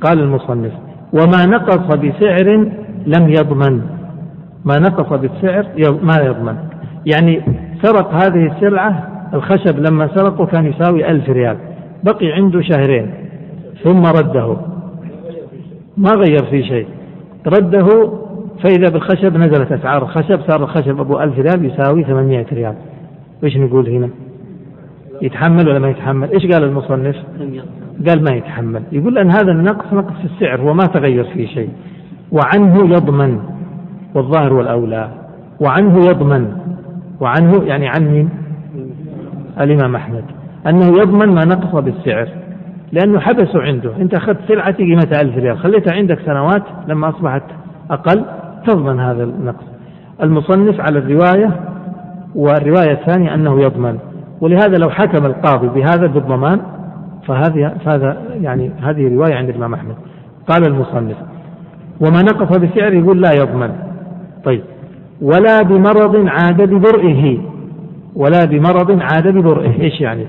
[0.00, 0.72] قال المصنف
[1.12, 2.70] وما نقص بسعر
[3.06, 3.80] لم يضمن.
[4.64, 5.66] ما نقص بالسعر
[6.02, 6.56] ما يضمن.
[7.06, 7.40] يعني
[7.82, 11.56] سرق هذه السلعة الخشب لما سرقه كان يساوي ألف ريال
[12.04, 13.10] بقي عنده شهرين.
[13.84, 14.56] ثم رده.
[15.96, 16.86] ما غير في شيء.
[17.46, 18.10] رده
[18.62, 22.74] فإذا بالخشب نزلت أسعار الخشب صار الخشب أبو ألف ريال يساوي ثمانية ريال.
[23.42, 24.08] وإيش نقول هنا؟
[25.22, 27.16] يتحمل ولا ما يتحمل؟ إيش قال المصنف؟
[28.08, 28.82] قال ما يتحمل.
[28.92, 31.70] يقول لأن هذا النقص نقص في السعر هو ما تغير فيه شيء.
[32.32, 33.40] وعنه يضمن
[34.14, 35.10] والظاهر والأولى.
[35.60, 36.52] وعنه يضمن.
[37.20, 38.28] وعنه يعني عن مين؟
[39.60, 40.24] الإمام أحمد.
[40.66, 42.28] أنه يضمن ما نقص بالسعر.
[42.92, 43.96] لأنه حبسه عنده.
[43.96, 45.58] أنت أخذت سلعة قيمتها ألف ريال.
[45.58, 47.42] خليتها عندك سنوات لما أصبحت
[47.90, 48.24] أقل
[48.66, 49.64] تضمن هذا النقص.
[50.22, 51.60] المصنف على الرواية
[52.34, 53.98] والرواية الثانية أنه يضمن.
[54.40, 56.60] ولهذا لو حكم القاضي بهذا بالضمان
[57.26, 59.94] فهذه فهذا يعني هذه رواية عند الإمام أحمد.
[60.48, 61.16] قال المصنف
[62.00, 63.70] وما نقص بسعر يقول لا يضمن.
[64.44, 64.62] طيب.
[65.22, 67.38] ولا بمرض عاد ببرئه.
[68.16, 69.82] ولا بمرض عاد ببرئه.
[69.82, 70.26] إيش يعني؟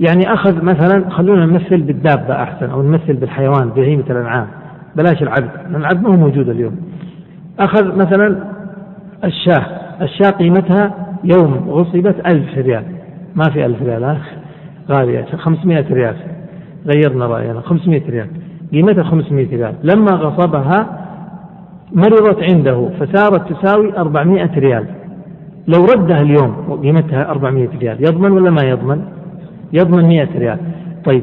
[0.00, 4.46] يعني أخذ مثلا خلونا نمثل بالدابة أحسن أو نمثل بالحيوان بهيمه الأنعام.
[4.96, 6.76] بلاش العبد العبد ما هو موجود اليوم.
[7.60, 8.44] أخذ مثلا
[9.24, 9.66] الشاة.
[10.02, 12.84] الشاة قيمتها يوم غصبت ألف ريال.
[13.34, 14.16] ما في ألف ريال
[14.90, 16.16] غالية 500 ريال.
[16.86, 17.60] غيرنا رأينا.
[17.60, 18.26] 500 ريال.
[18.72, 19.74] قيمتها 500 ريال.
[19.82, 20.86] لما غصبها
[21.92, 24.84] مرضت عنده فصارت تساوي 400 ريال.
[25.68, 28.00] لو ردها اليوم وقيمتها 400 ريال.
[28.00, 29.04] يضمن ولا ما يضمن؟
[29.72, 30.58] يضمن 100 ريال.
[31.04, 31.22] طيب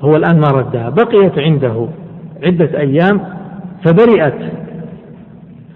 [0.00, 1.86] هو الآن ما ردها؟ بقيت عنده
[2.44, 3.20] عدة أيام
[3.84, 4.34] فبرئت.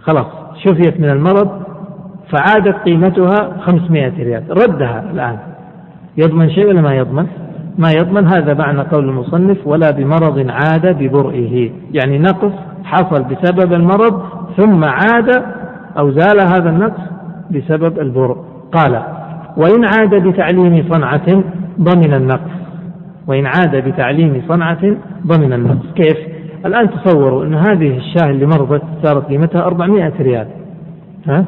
[0.02, 0.26] خلاص
[0.64, 1.50] شفيت من المرض
[2.32, 4.42] فعادت قيمتها 500 ريال.
[4.50, 5.38] ردها الآن.
[6.16, 7.26] يضمن شيء ولا ما يضمن؟
[7.78, 8.26] ما يضمن.
[8.26, 11.70] هذا معنى قول المصنف ولا بمرض عاد ببرئه.
[11.92, 12.52] يعني نقص
[12.84, 14.22] حصل بسبب المرض
[14.56, 15.42] ثم عاد
[15.98, 17.00] أو زال هذا النقص
[17.50, 18.36] بسبب البرء.
[18.72, 19.02] قال
[19.56, 21.44] وإن عاد بتعليم صنعة
[21.80, 22.50] ضمن النقص.
[23.26, 24.96] وإن عاد بتعليم صنعة
[25.26, 25.86] ضمن النقص.
[25.96, 26.16] كيف؟
[26.66, 30.46] الآن تصوروا أن هذه الشاة اللي مرضت صارت قيمتها 400 ريال.
[31.26, 31.44] ها؟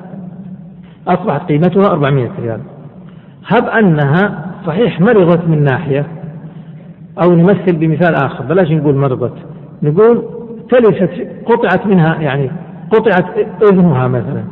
[1.09, 2.61] أصبحت قيمتها 400 ريال.
[3.47, 6.07] هب أنها صحيح مرضت من ناحية
[7.23, 9.35] أو نمثل بمثال آخر بلاش نقول مرضت.
[9.83, 10.23] نقول
[10.71, 11.11] تلفت
[11.47, 12.51] قطعت منها يعني
[12.91, 13.25] قطعت
[13.63, 14.45] أذنها مثلا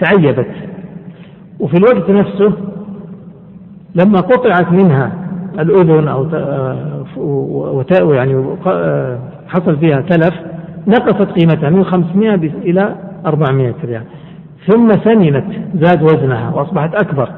[0.00, 0.50] تعيبت.
[1.60, 2.52] وفي الوقت نفسه
[3.96, 5.12] لما قطعت منها
[5.58, 6.24] الأذن أو
[8.12, 8.44] يعني
[9.48, 10.34] حصل فيها تلف
[10.86, 12.94] نقصت قيمتها من 500 إلى
[13.26, 14.02] 400 ريال
[14.66, 15.44] ثم سمنت
[15.74, 17.28] زاد وزنها وأصبحت أكبر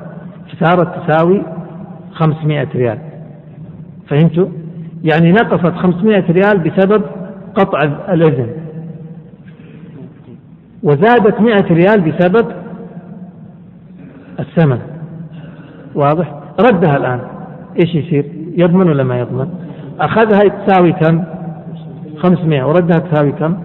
[0.52, 1.42] فصارت تساوي
[2.12, 2.98] 500 ريال
[4.08, 4.46] فهمتوا؟
[5.04, 7.02] يعني نقصت 500 ريال بسبب
[7.54, 8.46] قطع الأذن
[10.82, 12.46] وزادت 100 ريال بسبب
[14.40, 14.78] الثمن
[15.94, 17.20] واضح؟ ردها الآن
[17.80, 18.24] إيش يصير؟
[18.56, 19.48] يضمن ولا ما يضمن؟
[20.00, 21.24] أخذها تساوي كم؟
[22.16, 23.56] 500 وردها تساوي كم؟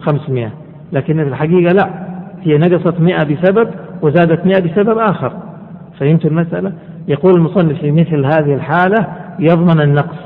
[0.00, 0.50] 500
[0.92, 1.90] لكن في الحقيقة لا
[2.42, 3.68] هي نقصت 100 بسبب
[4.02, 5.32] وزادت 100 بسبب آخر
[5.98, 6.72] فهمت المسألة؟
[7.08, 9.06] يقول المصنف في مثل هذه الحالة
[9.38, 10.18] يضمن النقص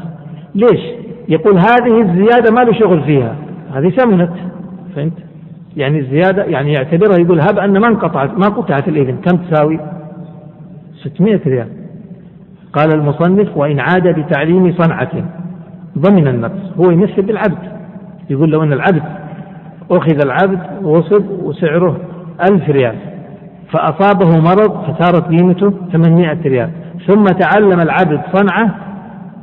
[0.54, 0.80] ليش؟
[1.28, 3.34] يقول هذه الزيادة ما له شغل فيها
[3.74, 4.32] هذه سمنت
[4.96, 5.12] فهمت
[5.76, 9.80] يعني الزيادة يعني يعتبرها يقول هب أن ما انقطعت ما قطعت الإذن كم تساوي
[11.04, 11.68] 600 ريال
[12.72, 15.10] قال المصنف وإن عاد بتعليم صنعة
[15.98, 16.78] ضمن النقص.
[16.78, 17.78] هو يمثل بالعبد.
[18.30, 19.02] يقول لو أن العبد
[19.90, 21.96] أخذ العبد وصب وسعره
[22.50, 22.94] ألف ريال
[23.72, 26.70] فأصابه مرض فصارت قيمته 800 ريال
[27.06, 28.74] ثم تعلم العبد صنعة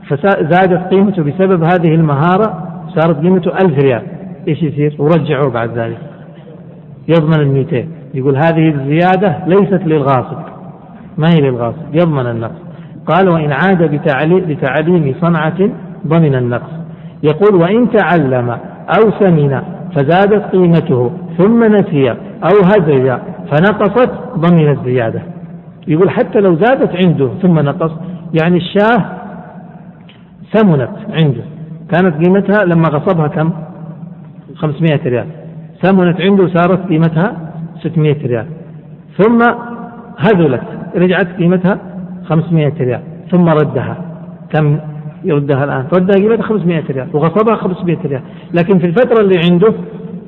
[0.08, 4.02] فزادت قيمته بسبب هذه المهارة صارت قيمته ألف ريال.
[4.48, 5.98] إيش يصير؟ ورجعوه بعد ذلك.
[7.08, 7.90] يضمن الميتين.
[8.14, 10.38] يقول هذه الزيادة ليست للغاصب.
[11.18, 12.65] ما هي للغاصب؟ يضمن النقص.
[13.08, 13.84] قال وإن عاد
[14.48, 15.70] بتعليم صنعة
[16.08, 16.72] ضمن النقص.
[17.24, 18.50] يقول وإن تعلم
[18.98, 19.62] أو سمن
[19.96, 22.12] فزادت قيمته ثم نسي
[22.44, 23.18] أو هزج
[23.52, 25.22] فنقصت ضمن الزيادة.
[25.88, 27.92] يقول حتى لو زادت عنده ثم نقص
[28.42, 29.06] يعني الشاه
[30.54, 31.44] ثمنت عنده.
[31.92, 33.52] كانت قيمتها لما غصبها كم؟
[34.56, 35.28] 500 ريال.
[35.82, 37.34] ثمنت عنده صارت قيمتها
[37.84, 38.46] 600 ريال.
[39.18, 39.40] ثم
[40.18, 40.64] هذلت
[40.96, 41.78] رجعت قيمتها
[42.30, 43.02] 500 ريال.
[43.32, 43.98] ثم ردها.
[44.50, 44.80] كم
[45.24, 47.08] يردها الآن؟ ردها قيمتها 500 ريال.
[47.14, 48.22] وغصبها 500 ريال.
[48.54, 49.74] لكن في الفترة اللي عنده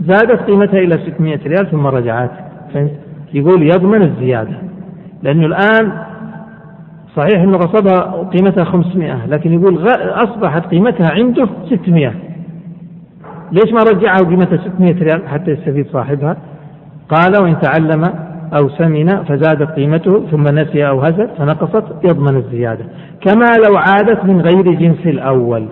[0.01, 2.31] زادت قيمتها إلى 600 ريال ثم رجعت.
[2.73, 2.91] فهمت؟
[3.33, 4.57] يقول يضمن الزيادة.
[5.23, 5.91] لأنه الآن
[7.15, 12.13] صحيح أنه غصبها قيمتها 500 لكن يقول أصبحت قيمتها عنده 600
[13.51, 16.37] ليش ما رجعها قيمتها 600 ريال حتى يستفيد صاحبها؟
[17.09, 18.13] قال وإن تعلم
[18.53, 22.85] أو سمن فزادت قيمته ثم نسي أو هزت فنقصت يضمن الزيادة.
[23.21, 25.67] كما لو عادت من غير جنس الأول.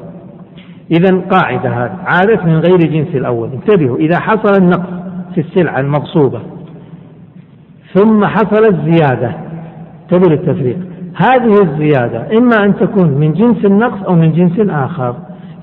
[0.91, 3.49] إذا قاعدة هذه عادت من غير جنس الأول.
[3.53, 4.89] انتبهوا إذا حصل النقص
[5.35, 6.39] في السلعة المغصوبة
[7.93, 9.31] ثم حصلت زيادة
[10.03, 10.77] انتبهوا للتفريق.
[11.15, 15.15] هذه الزيادة إما أن تكون من جنس النقص أو من جنس آخر.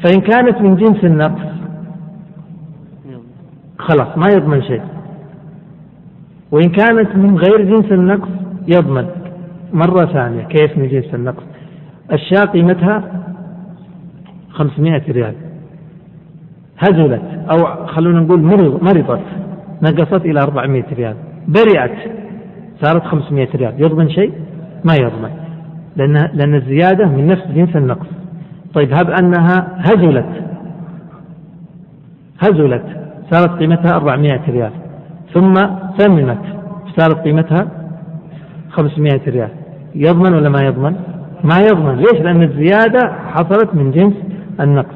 [0.05, 1.53] فإن كانت من جنس النقص
[3.79, 4.83] خلاص ما يضمن شيء.
[6.53, 8.29] وإن كانت من غير جنس النقص
[8.69, 9.07] يضمن.
[9.73, 11.43] مرة ثانية كيف من جنس النقص؟
[12.13, 13.05] الشاة قيمتها
[14.51, 15.35] 500 ريال.
[16.79, 18.41] هزلت أو خلونا نقول
[18.83, 19.23] مرضت
[19.83, 21.15] نقصت إلى 400 ريال.
[21.49, 21.99] برئت
[22.81, 23.75] صارت 500 ريال.
[23.79, 24.33] يضمن شيء؟
[24.85, 25.31] ما يضمن
[25.97, 28.07] لأن لأن الزيادة من نفس جنس النقص.
[28.75, 30.45] طيب هب أنها هزلت.
[32.41, 32.85] هزلت
[33.31, 34.82] صارت قيمتها 400 ريال.
[35.35, 35.55] ثم
[35.99, 36.39] ثمنت.
[36.97, 37.67] صارت قيمتها
[38.71, 39.49] 500 ريال.
[39.95, 40.95] يضمن ولا ما يضمن؟
[41.45, 41.97] ما يضمن.
[41.97, 44.15] ليش؟ لأن الزيادة حصلت من جنس
[44.61, 44.95] النقص.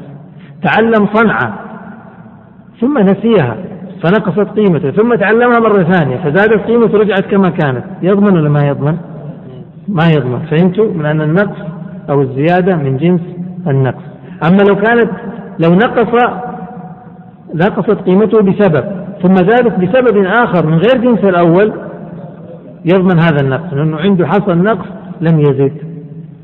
[0.62, 1.59] تعلم صنعة
[2.80, 3.57] ثم نسيها.
[4.03, 4.91] فنقصت قيمته.
[4.91, 6.16] ثم تعلمها مرة ثانية.
[6.16, 7.84] فزادت قيمته رجعت كما كانت.
[8.03, 8.97] يضمن ولا ما يضمن؟
[9.89, 10.39] ما يضمن.
[10.39, 11.61] فهمتوا؟ من أن النقص
[12.11, 13.20] أو الزيادة من جنس
[13.66, 14.03] النقص.
[14.47, 15.11] أما لو كانت
[15.59, 16.24] لو نقص
[17.55, 21.72] نقصت قيمته بسبب ثم زادت بسبب آخر من غير جنس الأول
[22.84, 24.86] يضمن هذا النقص لأنه عنده حصل نقص
[25.20, 25.72] لم يزد.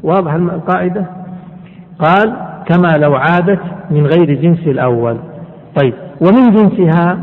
[0.03, 1.07] واضح القاعدة؟
[1.99, 3.61] قال كما لو عادت
[3.91, 5.17] من غير جنس الأول.
[5.83, 7.19] طيب ومن جنسها؟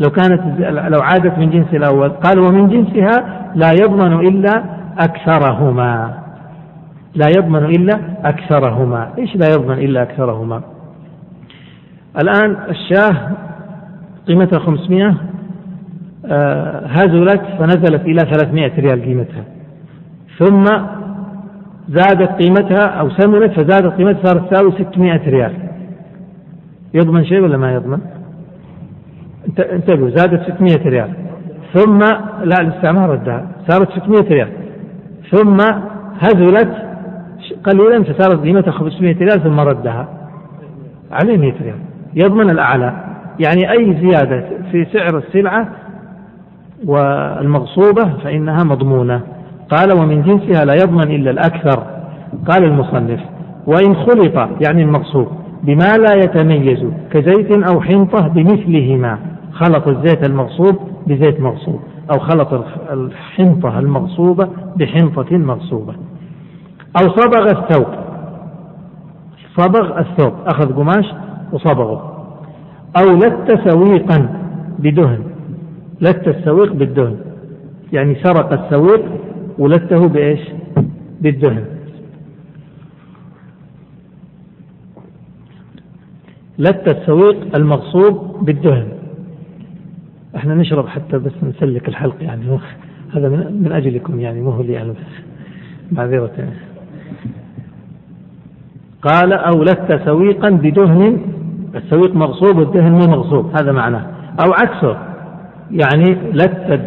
[0.00, 0.40] لو كانت
[0.88, 2.08] لو عادت من جنس الأول.
[2.08, 4.64] قال ومن جنسها لا يضمن إلا
[4.98, 6.14] أكثرهما.
[7.14, 9.08] لا يضمن إلا أكثرهما.
[9.18, 10.62] إيش لا يضمن إلا أكثرهما؟
[12.20, 13.16] الآن الشاة
[14.26, 15.14] قيمتها 500
[16.26, 19.44] آه هزلت فنزلت إلى 300 ريال قيمتها.
[20.38, 20.64] ثم
[21.88, 25.52] زادت قيمتها أو سمنت فزادت قيمتها صارت تساوي 600 ريال.
[26.94, 27.98] يضمن شيء ولا ما يضمن؟
[29.72, 31.10] انتبهوا زادت 600 ريال.
[31.74, 31.98] ثم
[32.44, 34.48] لا ما ردها صارت 600 ريال.
[35.30, 35.56] ثم
[36.20, 36.72] هزلت
[37.64, 40.08] قليلا فصارت قيمتها 500 ريال ثم ردها
[41.12, 41.78] عليه 100 ريال.
[42.14, 43.09] يضمن الأعلى.
[43.40, 45.68] يعني أي زيادة في سعر السلعة
[46.86, 49.20] والمغصوبة فإنها مضمونة.
[49.70, 51.86] قال ومن جنسها لا يضمن إلا الأكثر.
[52.48, 53.20] قال المصنف
[53.66, 55.28] وإن خلط يعني المغصوب
[55.62, 59.18] بما لا يتميز كزيت أو حنطة بمثلهما.
[59.52, 60.76] خلط الزيت المغصوب
[61.06, 61.80] بزيت مغصوب
[62.14, 65.94] أو خلط الحنطة المغصوبة بحنطة مغصوبة
[67.02, 67.86] أو صبغ الثوب.
[69.56, 70.32] صبغ الثوب.
[70.46, 71.06] أخذ قماش
[71.52, 72.19] وصبغه.
[72.96, 74.18] أو لت سويقا
[74.78, 75.18] بدهن.
[76.00, 77.16] لت السويق بالدهن.
[77.92, 79.04] يعني سرق السويق
[79.58, 80.40] ولته بإيش؟
[81.20, 81.64] بالدهن.
[86.58, 88.88] لت السويق المغصوب بالدهن.
[90.36, 92.58] إحنا نشرب حتى بس نسلك الحلق يعني.
[93.14, 95.12] هذا من أجلكم يعني مو لي أنا بس
[95.92, 96.52] معذرة.
[99.02, 101.20] قال أولدت سويقا بدهن
[101.74, 104.06] السويق مغصوب والدهن مو مغصوب هذا معناه.
[104.44, 104.96] أو عكسه
[105.70, 106.80] يعني لت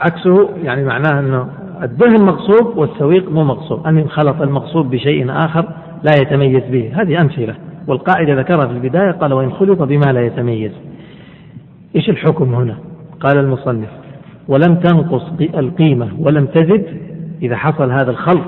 [0.00, 1.48] عكسه يعني معناه أنه
[1.82, 3.86] الدهن مغصوب والسويق مو مغصوب.
[3.86, 5.64] أن خلط المغصوب بشيء آخر
[6.02, 7.54] لا يتميز به هذه أمثلة.
[7.86, 10.72] والقاعدة ذكرها في البداية قال وإن خلط بما لا يتميز.
[11.96, 12.76] إيش الحكم هنا؟
[13.20, 13.88] قال المصنف
[14.48, 16.86] ولم تنقص القيمة ولم تزد
[17.42, 18.44] إذا حصل هذا الخلط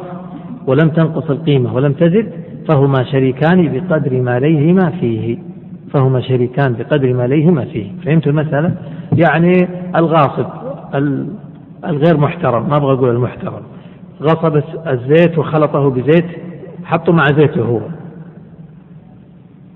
[0.67, 2.33] ولم تنقص القيمة ولم تزد
[2.69, 5.39] فهما شريكان بقدر ما ليهما فيه.
[5.93, 7.93] فهما شريكان بقدر ما ليهما فيه.
[8.05, 8.75] فهمت المسألة؟
[9.19, 10.47] يعني الغاصب
[11.85, 13.63] الغير محترم ما أبغى أقول المحترم.
[14.23, 16.27] غصب الزيت وخلطه بزيت
[16.85, 17.81] حطه مع زيته هو.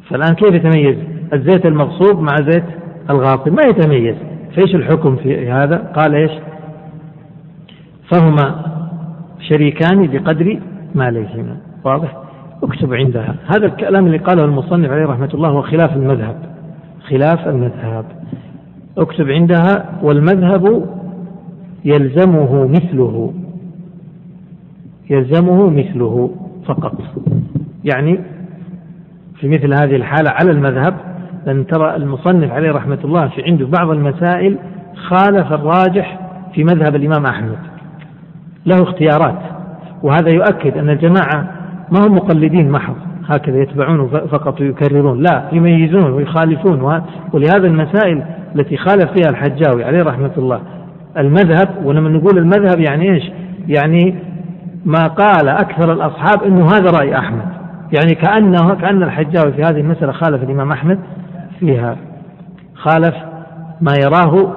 [0.09, 0.97] فالآن كيف يتميز؟
[1.32, 2.64] الزيت المغصوب مع زيت
[3.11, 3.49] الغاصب.
[3.49, 4.16] ما يتميز.
[4.57, 6.32] فإيش الحكم في هذا؟ قال إيش؟
[8.11, 8.64] فهما
[9.41, 10.59] شريكان بقدر
[10.95, 11.57] ما ليهما.
[11.84, 12.26] واضح؟
[12.63, 13.35] اكتب عندها.
[13.47, 16.37] هذا الكلام اللي قاله المصنف عليه رحمة الله هو خلاف المذهب.
[17.09, 18.05] خلاف المذهب.
[18.99, 20.87] اكتب عندها والمذهب
[21.85, 23.33] يلزمه مثله.
[25.11, 26.31] يلزمه مثله
[26.67, 26.99] فقط.
[27.85, 28.21] يعني
[29.41, 30.95] في مثل هذه الحالة على المذهب
[31.47, 34.59] لأن ترى المصنف عليه رحمة الله في عنده بعض المسائل
[34.95, 36.21] خالف الراجح
[36.55, 37.59] في مذهب الإمام أحمد.
[38.67, 39.39] له اختيارات.
[40.03, 41.56] وهذا يؤكد أن الجماعة
[41.91, 42.95] ما هم مقلدين محض
[43.28, 45.22] هكذا يتبعون فقط ويكررون.
[45.22, 47.03] لا يميزون ويخالفون.
[47.32, 48.22] ولهذا المسائل
[48.55, 50.61] التي خالف فيها الحجاوي عليه رحمة الله
[51.18, 53.30] المذهب ولما نقول المذهب يعني إيش؟
[53.68, 54.14] يعني
[54.84, 57.49] ما قال أكثر الأصحاب أنه هذا رأي أحمد.
[57.99, 60.99] يعني كأنه كأن الحجاوي في هذه المسألة خالف الإمام أحمد
[61.61, 61.97] فيها.
[62.74, 63.14] خالف
[63.80, 64.57] ما يراه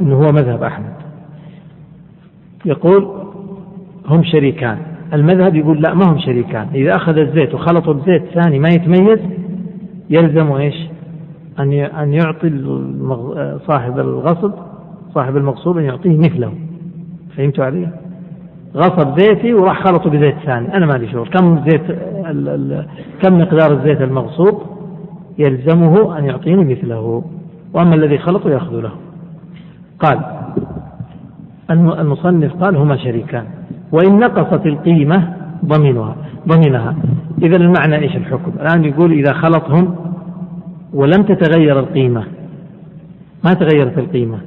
[0.00, 0.92] أنه هو مذهب أحمد.
[2.64, 3.08] يقول
[4.08, 4.78] هم شريكان.
[5.12, 6.66] المذهب يقول لا ما هم شريكان.
[6.74, 9.18] إذا أخذ الزيت وخلطه بزيت ثاني ما يتميز
[10.10, 10.74] يلزم إيش؟
[11.58, 12.48] أن أن يعطي
[13.66, 14.52] صاحب الغصب
[15.14, 16.52] صاحب المغصوب أن يعطيه مثله.
[17.36, 17.88] فهمتوا علي؟
[18.76, 20.76] غصب زيتي وراح خلطه بزيت ثاني.
[20.76, 22.86] أنا ما لي شغل كم زيت ال ال
[23.22, 24.62] كم مقدار الزيت المغصوب
[25.38, 27.24] يلزمه أن يعطيني مثله.
[27.74, 28.92] وأما الذي خلطه يأخذ له.
[29.98, 30.20] قال
[31.70, 33.44] المصنف قال هما شريكان.
[33.92, 35.32] وإن نقصت القيمة
[35.64, 36.16] ضمنها
[36.48, 36.96] ضمنها.
[37.42, 39.96] إذا المعنى إيش الحكم؟ الآن يقول إذا خلطهم
[40.94, 42.24] ولم تتغير القيمة.
[43.44, 44.38] ما تغيرت القيمة.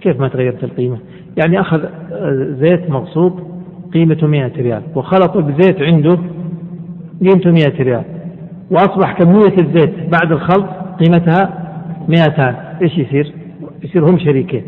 [0.00, 0.98] كيف ما تغيرت القيمة؟
[1.36, 1.80] يعني أخذ
[2.60, 3.40] زيت مغصوب
[3.94, 6.18] قيمته 100 ريال وخلطه بزيت عنده
[7.20, 8.04] قيمته 100 ريال
[8.70, 10.66] وأصبح كمية الزيت بعد الخلط
[11.00, 11.70] قيمتها
[12.08, 13.32] 200 إيش يصير؟
[13.82, 14.62] يصير هم شريكين.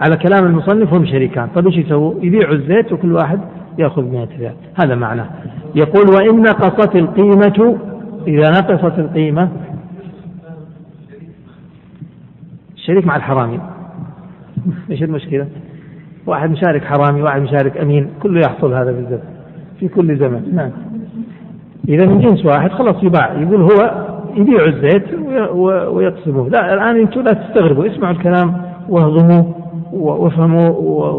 [0.00, 1.48] على كلام المصنف هم شريكان.
[1.54, 3.40] طيب إيش يسووا؟ يبيعوا الزيت وكل واحد
[3.78, 4.54] يأخذ 100 ريال.
[4.74, 5.26] هذا معناه.
[5.74, 7.78] يقول وإن نقصت القيمة
[8.26, 9.48] إذا نقصت القيمة
[12.76, 13.60] شريك مع الحرامي.
[14.90, 15.46] إيش المشكلة؟
[16.26, 19.18] واحد مشارك حرامي واحد مشارك أمين كله يحصل هذا بالزمن
[19.80, 20.54] في كل زمن.
[20.54, 20.70] نعم.
[21.88, 25.04] إذا من جنس واحد خلاص يباع يقول هو يبيع الزيت
[25.88, 26.48] ويقسموه.
[26.48, 29.63] لا الآن أنتم لا تستغربوا اسمعوا الكلام واهضموه.
[29.94, 30.68] وافهموا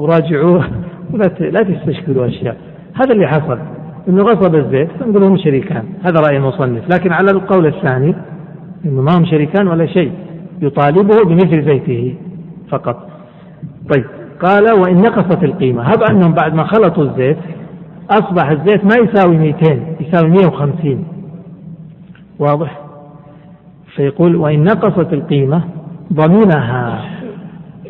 [0.01, 0.65] وراجعوه.
[1.13, 2.57] ولا لا تستشكلوا أشياء.
[2.93, 3.57] هذا اللي حصل.
[4.09, 5.83] إنه غصب الزيت نقول هم شريكان.
[6.03, 6.93] هذا رأي المصنف.
[6.93, 8.15] لكن على القول الثاني
[8.85, 10.11] إنه ما هم شريكان ولا شيء.
[10.61, 12.15] يطالبه بمثل زيته
[12.69, 13.09] فقط.
[13.93, 14.05] طيب.
[14.41, 15.83] قال وإن نقصت القيمة.
[15.83, 17.37] هب أنهم بعد ما خلطوا الزيت
[18.09, 21.05] أصبح الزيت ما يساوي 200 يساوي 150
[22.39, 22.81] واضح؟
[23.95, 25.63] فيقول وإن نقصت القيمة
[26.13, 27.01] ضمنها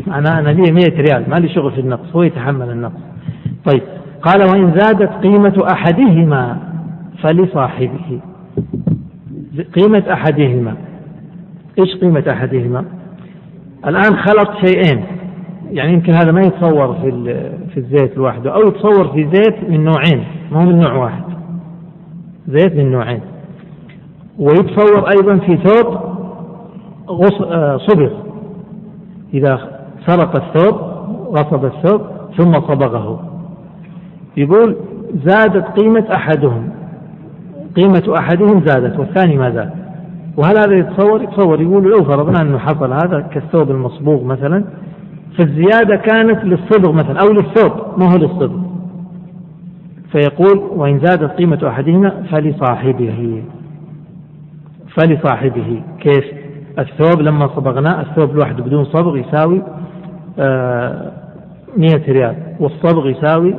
[0.07, 3.01] معناه أنا لي 100 ريال ما لي شغل في النقص هو يتحمل النقص.
[3.65, 3.81] طيب
[4.21, 6.57] قال وإن زادت قيمة أحدهما
[7.23, 8.19] فلصاحبه.
[9.75, 10.75] قيمة أحدهما
[11.79, 12.85] إيش قيمة أحدهما؟
[13.85, 15.03] الآن خلط شيئين
[15.71, 17.11] يعني يمكن هذا ما يتصور في
[17.73, 21.23] في الزيت لوحده أو يتصور في زيت من نوعين ما هو من نوع واحد.
[22.47, 23.21] زيت من نوعين.
[24.39, 25.95] ويتصور أيضا في ثوب
[27.09, 28.09] آه، صبغ.
[29.33, 29.74] إذا
[30.07, 30.75] سرق الثوب
[31.37, 32.01] غصب الثوب
[32.37, 33.19] ثم صبغه.
[34.37, 34.75] يقول
[35.25, 36.69] زادت قيمة أحدهم.
[37.75, 39.71] قيمة أحدهم زادت والثاني ما زاد.
[40.37, 41.61] وهل هذا يتصور؟ يتصور.
[41.61, 44.63] يقول لو فرضنا أنه حصل هذا كالثوب المصبوغ مثلا
[45.37, 48.59] فالزيادة كانت للصبغ مثلا أو للثوب ما هو للصبغ.
[50.11, 53.43] فيقول وإن زادت قيمة أحدهما فلصاحبه.
[54.95, 55.81] فلصاحبه.
[55.99, 56.25] كيف؟
[56.79, 59.61] الثوب لما صبغناه الثوب لوحده بدون صبغ يساوي
[61.77, 63.55] مئة ريال والصبغ يساوي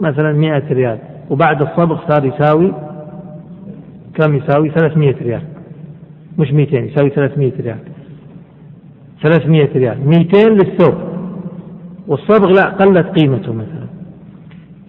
[0.00, 0.98] مثلا مئة ريال
[1.30, 2.72] وبعد الصبغ صار يساوي
[4.14, 5.42] كم؟ يساوي 300 ريال.
[6.38, 7.78] مش 200 يساوي 300 ريال.
[9.22, 10.08] 300 ريال.
[10.08, 10.94] 200 للثوب.
[12.08, 13.86] والصبغ لا قلت قيمته مثلا.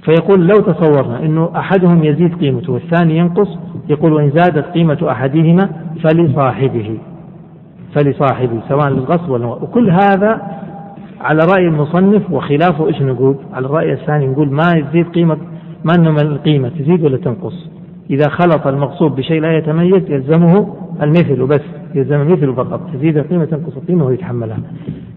[0.04, 3.58] فيقول لو تصورنا إنه أحدهم يزيد قيمته والثاني ينقص
[3.90, 5.70] يقول وإن زادت قيمة أحدهما
[6.04, 6.98] فلصاحبه.
[7.96, 10.42] فلصاحبه سواء للغصب ولا وكل هذا
[11.24, 15.38] على رأي المصنف وخلافه إيش نقول؟ على الرأي الثاني نقول ما يزيد قيمه
[15.84, 17.70] ما انه القيمة تزيد ولا تنقص؟
[18.10, 21.62] إذا خلط المقصود بشيء لا يتميز يلزمه المثل وبس
[21.96, 22.82] يلزم المثل فقط.
[22.94, 24.58] تزيد القيمة تنقص القيمة ويتحملها.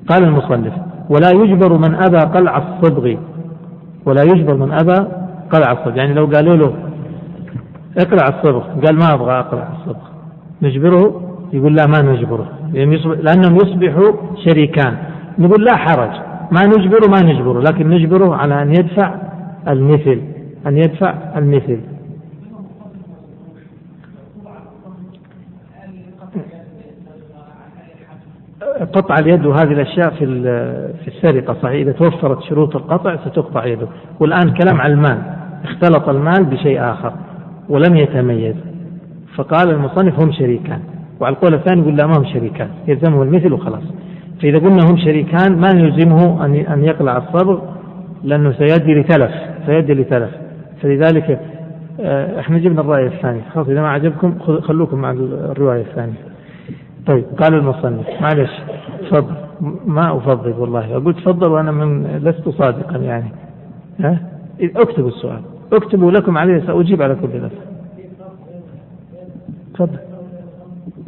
[0.08, 0.72] قال المصنف
[1.10, 3.14] ولا يجبر من أبى قلع الصبغ
[4.06, 5.08] ولا يجبر من أبى
[5.52, 6.72] قلع الصبغ يعني لو قالوا له
[7.98, 10.02] اقلع الصبغ قال ما أبغى أقلع الصبغ
[10.62, 12.48] نجبره؟ يقول لا ما نجبره.
[13.22, 14.12] لأنهم يصبحوا
[14.44, 14.96] شريكان.
[15.38, 16.10] نقول لا حرج.
[16.52, 19.14] ما نجبره ما نجبره لكن نجبره على أن يدفع
[19.68, 20.20] المثل
[20.66, 21.80] أن يدفع المثل.
[28.92, 30.42] قطع اليد وهذه الأشياء في
[31.04, 31.80] في السرقة صحيح.
[31.80, 33.88] إذا توفرت شروط القطع ستقطع يده.
[34.20, 35.22] والآن كلام على المال.
[35.64, 37.12] اختلط المال بشيء آخر
[37.68, 38.54] ولم يتميز.
[39.36, 40.80] فقال المصنف هم شريكان.
[41.20, 42.68] وعلى القول الثاني يقول لا ما هم شريكان.
[42.88, 43.82] يلزمه المثل وخلاص.
[44.42, 47.60] فإذا قلنا هم شريكان ما يلزمه أن أن يقلع الصبغ
[48.24, 49.30] لأنه سيؤدي لتلف
[49.66, 50.30] سيؤدي لتلف.
[50.82, 51.40] فلذلك
[52.00, 53.40] آه، إحنا جبنا الرأي الثاني.
[53.54, 56.14] خلاص إذا ما عجبكم خلوكم مع الرواية الثانية.
[57.06, 58.50] طيب قال المصنف معلش
[59.10, 59.34] تفضل.
[59.86, 63.28] ما أفضل والله أقول تفضل وأنا من لست صادقا يعني.
[64.00, 64.18] ها؟
[64.60, 65.40] اكتبوا السؤال.
[65.72, 67.50] اكتبوا لكم عليه سأجيب على كل ذلك
[69.74, 69.98] تفضل.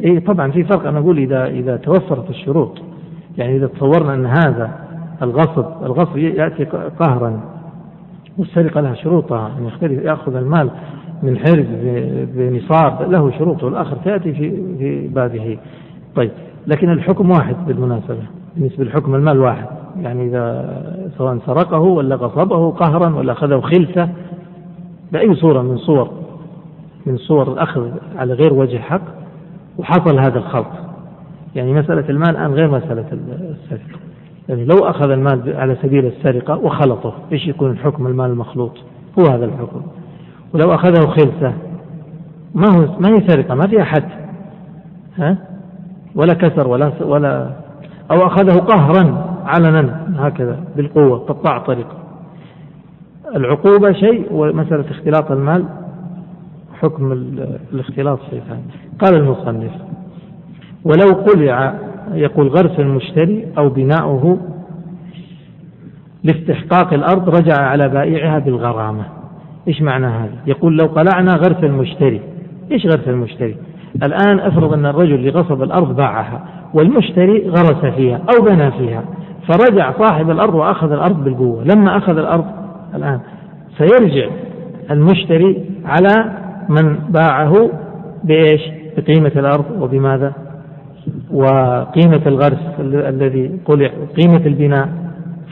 [0.05, 2.79] اي طبعا في فرق أنا أقول إذا إذا توفرت الشروط.
[3.39, 4.71] يعني إذا تصورنا أن هذا
[5.23, 6.65] الغصب الغصب يأتي
[7.01, 7.41] قهرا
[8.39, 10.71] والسرقه لها شروطها ان يختلف يأخذ المال
[11.23, 11.67] من حرز
[12.35, 15.59] بنصاب له شروط والاخر تأتي في في بابه.
[16.17, 16.31] طيب
[16.67, 18.23] لكن الحكم واحد بالمناسبة
[18.57, 19.67] بالنسبة للحكم المال واحد.
[20.01, 20.75] يعني إذا
[21.19, 24.09] سواء سرقه ولا غصبه قهرا ولا أخذه خلفة
[25.13, 26.11] بأي صورة من صور
[27.07, 29.03] من صور الأخذ على غير وجه حق
[29.79, 30.88] وحصل هذا الخلط.
[31.55, 33.99] يعني مسألة المال الآن غير مسألة السرقة.
[34.49, 38.73] يعني لو أخذ المال على سبيل السرقة وخلطه إيش يكون الحكم المال المخلوط؟
[39.19, 39.83] هو هذا الحكم.
[40.55, 41.53] ولو أخذه خلفة
[42.55, 44.09] ما هو ما هي سرقة؟ ما فيها حد.
[45.17, 45.37] ها؟
[46.15, 47.51] ولا كسر ولا ولا
[48.11, 51.87] أو أخذه قهرا علنا هكذا بالقوة قطع طريق
[53.37, 55.65] العقوبة شيء ومسألة اختلاط المال
[56.81, 57.13] حكم
[57.73, 58.63] الاختلاط شيء ثاني.
[59.01, 59.73] قال المصنف
[60.89, 61.75] ولو قلع
[62.15, 64.39] يقول غرس المشتري أو بناؤه
[66.25, 69.05] لاستحقاق الأرض رجع على بائعها بالغرامة.
[69.69, 72.21] إيش معنى هذا؟ يقول لو قلعنا غرس المشتري.
[72.73, 73.57] إيش غرس المشتري؟
[74.03, 79.05] الآن أفرض أن الرجل اللي غصب الأرض باعها والمشتري غرس فيها أو بنى فيها
[79.49, 81.65] فرجع صاحب الأرض وأخذ الأرض بالقوة.
[81.65, 82.45] لما أخذ الأرض
[82.95, 83.21] الآن
[83.79, 84.29] سيرجع
[84.91, 86.33] المشتري على
[86.69, 87.71] من باعه
[88.25, 88.61] بإيش؟
[88.97, 89.65] بقيمة الأرض.
[89.81, 90.48] وبماذا؟
[91.33, 94.89] وقيمة الغرس الذي قلع قيمة البناء.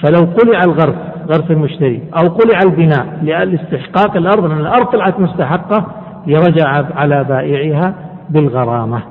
[0.03, 0.97] فلو قلع الغرس
[1.29, 5.87] غرس المشتري أو قلع البناء لاستحقاق الأرض لأن الأرض طلعت مستحقة
[6.27, 7.95] يرجع على بائعها
[8.31, 9.03] بالغرامة.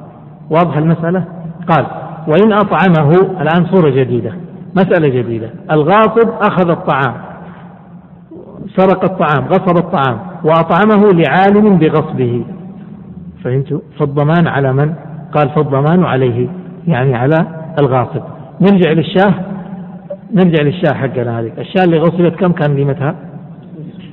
[0.49, 1.25] واضح المسألة؟
[1.69, 1.85] قال
[2.27, 3.09] وإن أطعمه
[3.41, 4.31] الآن صورة جديدة
[4.75, 5.49] مسألة جديدة.
[5.71, 7.13] الغاصب أخذ الطعام
[8.75, 12.45] سرق الطعام غصب الطعام وأطعمه لعالم بغصبه.
[13.43, 14.93] فهمت فالضمان على من؟
[15.35, 16.47] قال فالضمان عليه
[16.87, 17.47] يعني على
[17.79, 18.21] الغاصب.
[18.61, 19.33] نرجع للشاه.
[20.33, 21.51] نرجع للشاه حقنا هذه.
[21.57, 23.15] الشاه اللي غصبت كم كان قيمتها؟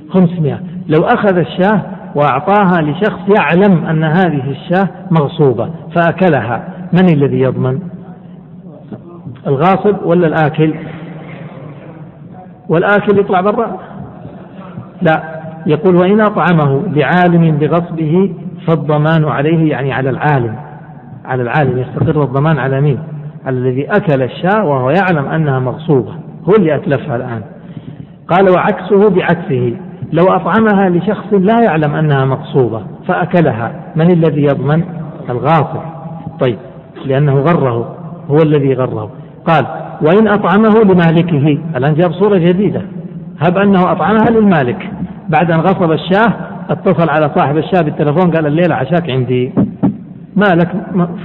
[0.09, 1.81] 500 لو أخذ الشاه
[2.15, 6.67] وأعطاها لشخص يعلم أن هذه الشاة مغصوبة فأكلها.
[6.93, 7.79] من الذي يضمن؟
[9.47, 10.73] الغاصب ولا الآكل؟
[12.69, 13.79] والآكل يطلع برا؟
[15.01, 15.23] لا.
[15.65, 18.33] يقول وإن أطعمه لعالم بغصبه
[18.67, 20.55] فالضمان عليه يعني على العالم.
[21.25, 22.99] على العالم يستقر الضمان على مين؟
[23.45, 26.11] على الذي أكل الشاة وهو يعلم أنها مغصوبة.
[26.49, 27.41] هو اللي أتلفها الآن.
[28.27, 29.75] قال وعكسه بعكسه.
[30.13, 33.71] لو أطعمها لشخص لا يعلم أنها مقصوبة فأكلها.
[33.95, 34.83] من الذي يضمن؟
[35.29, 35.81] الغاصب.
[36.39, 36.57] طيب
[37.05, 37.95] لأنه غره.
[38.29, 39.09] هو الذي غره.
[39.47, 39.65] قال
[40.01, 41.57] وإن أطعمه لمالكه.
[41.75, 42.81] الآن جاب صورة جديدة.
[43.41, 44.91] هب أنه أطعمها للمالك.
[45.29, 46.33] بعد أن غصب الشاة
[46.69, 49.53] اتصل على صاحب الشاة بالتلفون قال الليلة عشاك عندي.
[50.35, 50.69] ما لك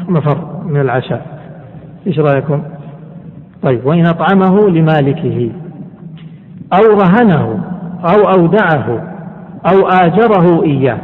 [0.08, 1.26] مفر من العشاء؟
[2.06, 2.62] إيش رأيكم؟
[3.62, 5.50] طيب وإن أطعمه لمالكه
[6.72, 7.64] أو رهنه
[8.04, 9.02] أو أودعه
[9.72, 10.98] أو آجره إياه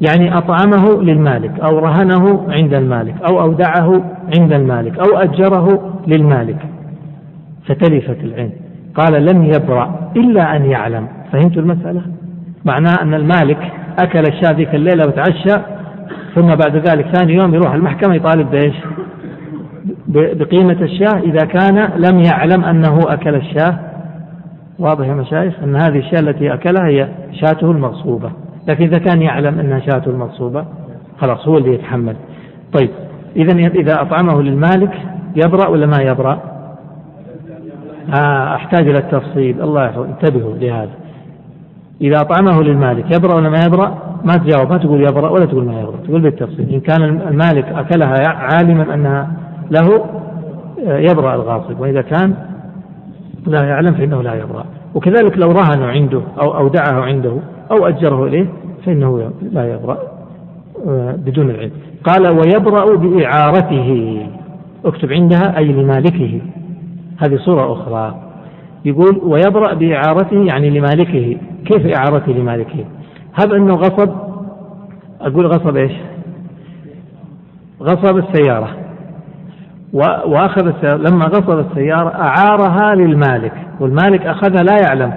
[0.00, 4.02] يعني أطعمه للمالك أو رهنه عند المالك أو أودعه
[4.38, 6.56] عند المالك أو أجره للمالك.
[7.66, 8.50] فتلفت العين.
[8.94, 11.08] قال لم يبرأ إلا أن يعلم.
[11.32, 12.02] فهمت المسألة؟
[12.64, 15.62] معناه أن المالك أكل الشاة ذيك الليلة وتعشى
[16.34, 18.74] ثم بعد ذلك ثاني يوم يروح المحكمة يطالب بإيش؟
[20.08, 21.20] بقيمة الشاة.
[21.20, 23.78] إذا كان لم يعلم أنه أكل الشاة
[24.78, 28.30] واضح يا مشايخ؟ أن هذه الشاة التي أكلها هي شاته المغصوبة.
[28.68, 30.64] لكن إذا كان يعلم أنها شاته المغصوبة
[31.20, 32.16] خلاص هو اللي يتحمل.
[32.72, 32.90] طيب
[33.36, 34.92] إذا إذا أطعمه للمالك
[35.36, 36.40] يبرأ ولا ما يبرأ؟
[38.20, 39.62] آه أحتاج إلى التفصيل.
[39.62, 40.90] الله يحفظ انتبهوا لهذا.
[42.00, 45.80] إذا أطعمه للمالك يبرأ ولا ما يبرأ؟ ما تجاوب ما تقول يبرأ ولا تقول ما
[45.80, 46.68] يبرأ تقول بالتفصيل.
[46.74, 49.30] إن كان المالك أكلها عالما أنها
[49.70, 50.04] له
[50.86, 52.34] آه، يبرأ الغاصب وإذا كان
[53.46, 54.64] لا يعلم فإنه لا يبرأ.
[54.94, 57.36] وكذلك لو رهنوا عنده أو أودعه عنده
[57.70, 58.46] أو أجره إليه
[58.86, 59.98] فإنه لا يبرأ
[60.88, 61.72] آه، بدون العلم.
[62.04, 64.20] قال ويبرأ بإعارته.
[64.84, 66.40] اكتب عندها أي لمالكه.
[67.18, 68.14] هذه صورة أخرى.
[68.84, 71.36] يقول ويبرأ بإعارته يعني لمالكه.
[71.64, 72.84] كيف إعارته لمالكه؟
[73.34, 74.10] هب أنه غصب.
[75.20, 75.92] أقول غصب إيش؟
[77.82, 78.76] غصب السيارة.
[79.92, 85.12] وأخذ السيارة لما غصب السيارة أعارها للمالك والمالك أخذها لا يعلم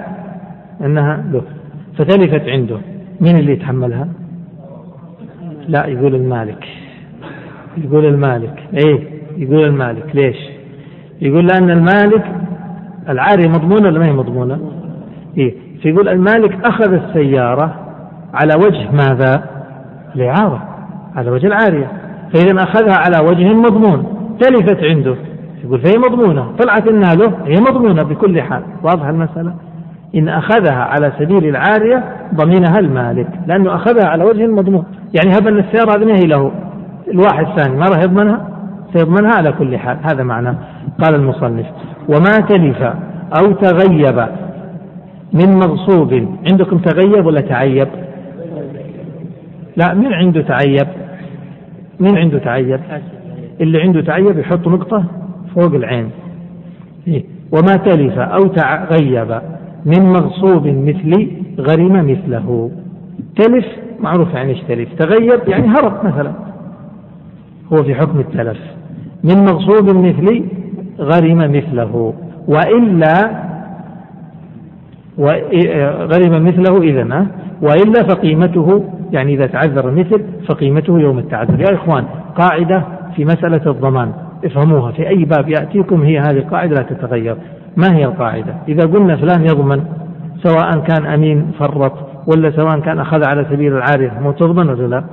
[0.82, 1.42] أنها له
[1.98, 2.78] فتلفت عنده.
[3.22, 4.08] من اللي يتحملها؟
[5.68, 6.68] لا يقول المالك.
[7.78, 8.64] يقول المالك.
[8.74, 9.00] إيه
[9.38, 10.16] يقول المالك.
[10.16, 10.38] ليش؟
[11.22, 12.26] يقول لأن المالك
[13.10, 14.72] العارية مضمونة ولا ما هي مضمونة؟
[15.38, 17.83] إيه فيقول المالك أخذ السيارة
[18.34, 19.44] على وجه ماذا؟
[20.16, 20.62] الإعارة
[21.16, 21.88] على وجه العارية.
[22.34, 24.06] فإذا أخذها على وجه مضمون.
[24.40, 25.16] تلفت عنده.
[25.64, 26.52] يقول فهي مضمونة.
[26.64, 28.62] طلعت إنها له هي مضمونة بكل حال.
[28.84, 29.54] واضحة المسألة؟
[30.16, 32.04] إن أخذها على سبيل العارية
[32.36, 34.84] ضمنها المالك لأنه أخذها على وجه مضمون.
[35.14, 36.52] يعني هب أن السيارة هذه هي له.
[37.08, 38.48] الواحد الثاني ما راح يضمنها
[38.94, 39.98] سيضمنها على كل حال.
[40.04, 40.58] هذا معنى.
[41.04, 41.66] قال المصنف
[42.10, 42.82] وما تلف
[43.40, 44.28] أو تغيب
[45.34, 46.28] من مغصوب.
[46.46, 47.88] عندكم تغيب ولا تعيب؟
[49.78, 50.88] لا من عنده تعيب؟
[52.00, 52.80] من عنده تعيب؟
[53.62, 55.04] اللي عنده تعيب يحط نقطة
[55.56, 56.10] فوق العين.
[57.08, 59.42] إيه؟ وما تلف أو تغيب
[59.86, 62.72] من مغصوب مثلي غرم مثله.
[63.36, 63.66] تلف
[64.00, 66.32] معروف يعني إيش تلف؟ تغيب يعني هرب مثلا.
[67.74, 68.60] هو في حكم التلف.
[69.24, 70.44] من مغصوب مثلي
[71.00, 72.14] غرم مثله.
[72.48, 73.44] وإلا
[76.06, 77.28] غرم مثله إذا
[77.62, 78.84] وإلا فقيمته
[79.14, 81.60] يعني إذا تعذر المثل فقيمته يوم التعذر.
[81.60, 82.06] يا إخوان
[82.36, 82.84] قاعدة
[83.16, 84.12] في مسألة الضمان.
[84.46, 84.92] افهموها.
[84.92, 87.36] في أي باب يأتيكم هي هذه القاعدة لا تتغير.
[87.78, 89.84] ما هي القاعدة؟ إذا قلنا فلان يضمن
[90.44, 91.94] سواء كان أمين فرط
[92.28, 95.04] ولا سواء كان أخذ على سبيل العارف مو تضمن ولا لا؟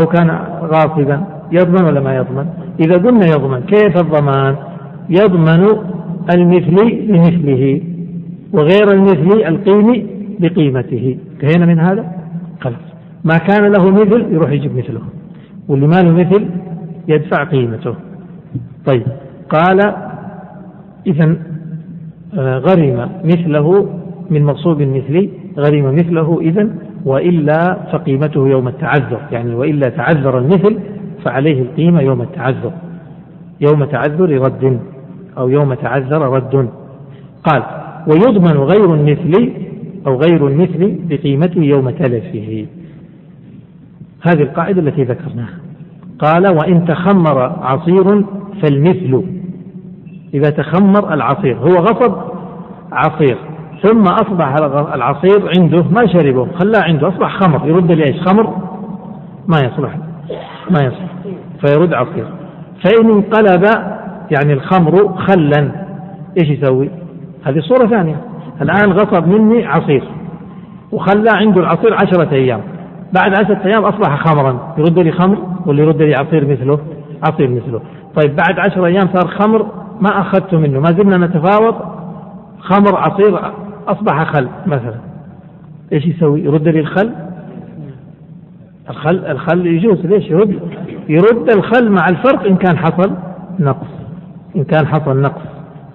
[0.00, 0.30] أو كان
[0.62, 2.46] غاصبا يضمن ولا ما يضمن؟
[2.80, 4.56] إذا قلنا يضمن كيف الضمان؟
[5.10, 5.66] يضمن
[6.34, 6.76] المثل
[7.08, 7.80] لمثله
[8.52, 10.06] وغير المثل القيم
[10.40, 11.18] بقيمته.
[11.34, 12.12] انتهينا من هذا؟
[12.60, 12.95] خلاص.
[13.24, 15.00] ما كان له مثل يروح يجيب مثله.
[15.68, 16.46] واللي ما له مثل
[17.08, 17.94] يدفع قيمته.
[18.86, 19.02] طيب
[19.48, 19.94] قال
[21.06, 21.36] إذا
[22.38, 23.88] آه، غرم مثله
[24.30, 26.68] من مغصوب مثلي غرم مثله إذا
[27.04, 29.20] وإلا فقيمته يوم التعذر.
[29.32, 30.78] يعني وإلا تعذر المثل
[31.24, 32.72] فعليه القيمة يوم التعذر.
[33.60, 34.80] يوم تعذر رد
[35.38, 36.68] أو يوم تعذر رد.
[37.44, 37.62] قال
[38.06, 39.52] ويضمن غير المثل
[40.06, 42.66] أو غير المثل بقيمته يوم تلفه.
[44.28, 45.58] هذه القاعدة التي ذكرناها.
[46.18, 48.24] قال وإن تخمر عصير
[48.62, 49.22] فالمثل.
[50.34, 52.14] إذا تخمر العصير هو غصب
[52.92, 53.38] عصير
[53.82, 54.54] ثم أصبح
[54.94, 58.54] العصير عنده ما شربه خلاه عنده أصبح خمر يرد لإيش؟ خمر؟
[59.48, 59.96] ما يصلح
[60.70, 61.08] ما يصلح
[61.60, 62.26] فيرد عصير.
[62.84, 63.64] فإن انقلب
[64.30, 65.70] يعني الخمر خلا
[66.38, 66.90] إيش يسوي؟
[67.44, 68.20] هذه صورة ثانية.
[68.62, 70.04] الآن غصب مني عصير
[70.92, 72.60] وخلى عنده العصير عشرة أيام.
[73.20, 74.74] بعد عشرة أيام أصبح خمرا.
[74.78, 76.78] يرد لي خمر ولا يرد لي عصير مثله؟
[77.28, 77.80] عصير مثله.
[78.14, 79.66] طيب بعد عشرة أيام صار خمر
[80.00, 80.80] ما أخذته منه.
[80.80, 81.74] ما زلنا نتفاوض.
[82.58, 83.52] خمر عصير
[83.88, 84.94] أصبح خل مثلا.
[85.92, 87.10] إيش يسوي؟ يرد لي الخل؟
[88.90, 90.06] الخل الخل يجوز.
[90.06, 90.60] ليش؟ يرد
[91.08, 93.12] يرد الخل مع الفرق إن كان حصل
[93.58, 93.88] نقص.
[94.56, 95.42] إن كان حصل نقص.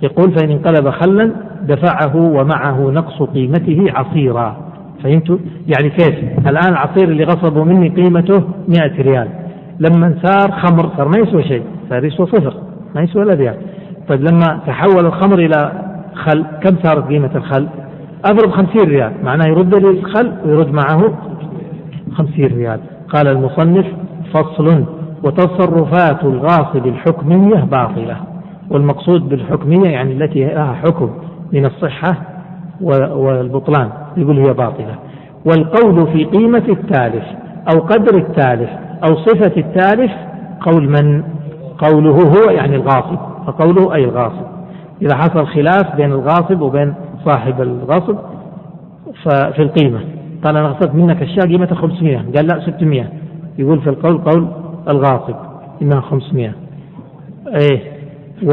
[0.02, 4.71] يقول فإن انقلب خلا دفعه ومعه نقص قيمته عصيرا.
[5.04, 5.38] فهمتوا؟
[5.68, 6.16] يعني كيف؟
[6.48, 9.28] الآن العصير اللي غصبوا مني قيمته 100 ريال
[9.80, 12.54] لما صار خمر صار ما يسوى شيء صار يسوى صفر
[12.96, 13.56] ما يسوى الا ريال
[14.08, 15.72] طيب لما تحول الخمر إلى
[16.14, 17.68] خل كم صارت قيمة الخل؟
[18.26, 21.14] أضرب 50 ريال معناه يرد لي الخل ويرد معه
[22.14, 22.80] 50 ريال
[23.10, 23.86] قال المصنف
[24.34, 24.86] فصل
[25.24, 28.18] وتصرفات الغاصب الحكمية باطلة
[28.70, 31.10] والمقصود بالحكمية يعني التي لها حكم
[31.54, 32.31] من الصحة
[32.82, 34.96] والبطلان يقول هي باطلة.
[35.46, 37.24] والقول في قيمة التالف
[37.74, 38.70] أو قدر التالف
[39.04, 40.12] أو صفة التالف
[40.62, 41.24] قول من؟
[41.78, 43.18] قوله هو يعني الغاصب.
[43.48, 44.46] فقوله أي الغاصب.
[45.02, 46.94] إذا حصل خلاف بين الغاصب وبين
[47.26, 48.18] صاحب الغصب
[49.24, 50.00] ففي القيمة.
[50.44, 53.06] قال أنا غصبت منك أشياء قيمتها 500 قال لا 600
[53.58, 54.48] يقول في القول قول
[54.88, 55.36] الغاصب
[55.82, 56.52] إنها 500
[57.48, 57.82] إيه؟
[58.44, 58.52] و,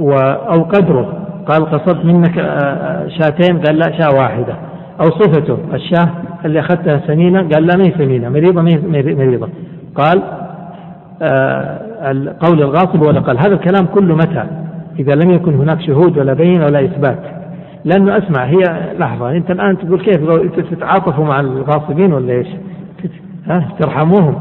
[0.00, 0.12] و
[0.54, 1.27] أو قدره.
[1.48, 4.54] قال قصدت منك آه، آه، شاتين؟ قال لا شاة واحدة.
[5.00, 6.10] أو صفته الشاة
[6.44, 9.48] اللي أخذتها سمينة؟ قال لا ما هي سمينة مريضة ما هي مريضة.
[9.94, 10.22] قال
[11.22, 11.78] آه
[12.40, 13.38] قول الغاصب ولا قال.
[13.38, 14.44] هذا الكلام كله متى؟
[14.98, 17.18] إذا لم يكن هناك شهود ولا بين ولا إثبات.
[17.84, 18.62] لأنه أسمع هي
[18.98, 20.20] لحظة أنت الآن تقول كيف
[20.70, 22.48] تتعاطفوا مع الغاصبين ولا إيش؟
[23.46, 24.34] ها؟ ترحموهم.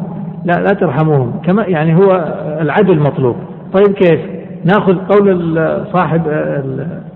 [0.45, 1.41] لا لا ترحموهم.
[1.45, 3.35] كما يعني هو العدل مطلوب.
[3.73, 4.36] طيب كيف؟
[4.67, 5.55] ناخذ قول
[5.93, 6.21] صاحب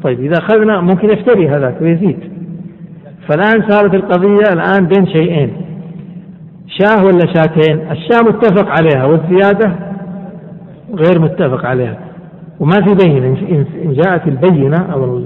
[0.04, 2.20] طيب إذا أخذنا ممكن يفتري هذاك ويزيد.
[3.28, 5.52] فالآن صارت القضية الآن بين شيئين.
[6.68, 9.72] شاه ولا شاتين؟ الشاه متفق عليها والزيادة
[10.96, 11.98] غير متفق عليها.
[12.60, 13.38] وما في بينة.
[13.86, 15.22] إن جاءت البينة أو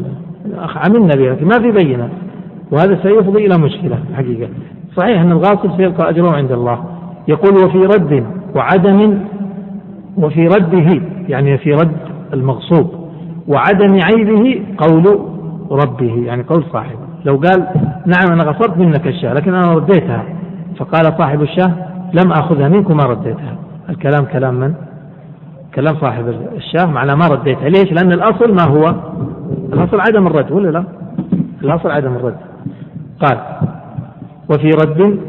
[0.76, 2.10] عملنا بها ما في بينة.
[2.72, 4.50] وهذا سيفضي إلى مشكلة حقيقة.
[4.98, 6.84] صحيح أن الغاصب سيلقى أجره عند الله.
[7.28, 8.24] يقول وفي رد
[8.56, 9.20] وعدم
[10.18, 13.06] وفي رده يعني في رد المغصوب
[13.48, 15.20] وعدم عيبه قول
[15.72, 17.68] ربه يعني قول صاحبه لو قال
[18.06, 20.24] نعم أنا غصبت منك الشاة لكن أنا رديتها
[20.78, 21.72] فقال صاحب الشاة
[22.14, 23.58] لم أخذها منك وما رديتها
[23.90, 24.74] الكلام كلام من؟
[25.76, 28.96] كلام صاحب الشاة معناه ما رديتها ليش؟ لأن الأصل ما هو؟
[29.74, 30.84] الأصل عدم الرد ولا لا؟
[31.64, 32.38] الأصل عدم الرد
[33.22, 33.38] قال
[34.50, 35.20] وفي رد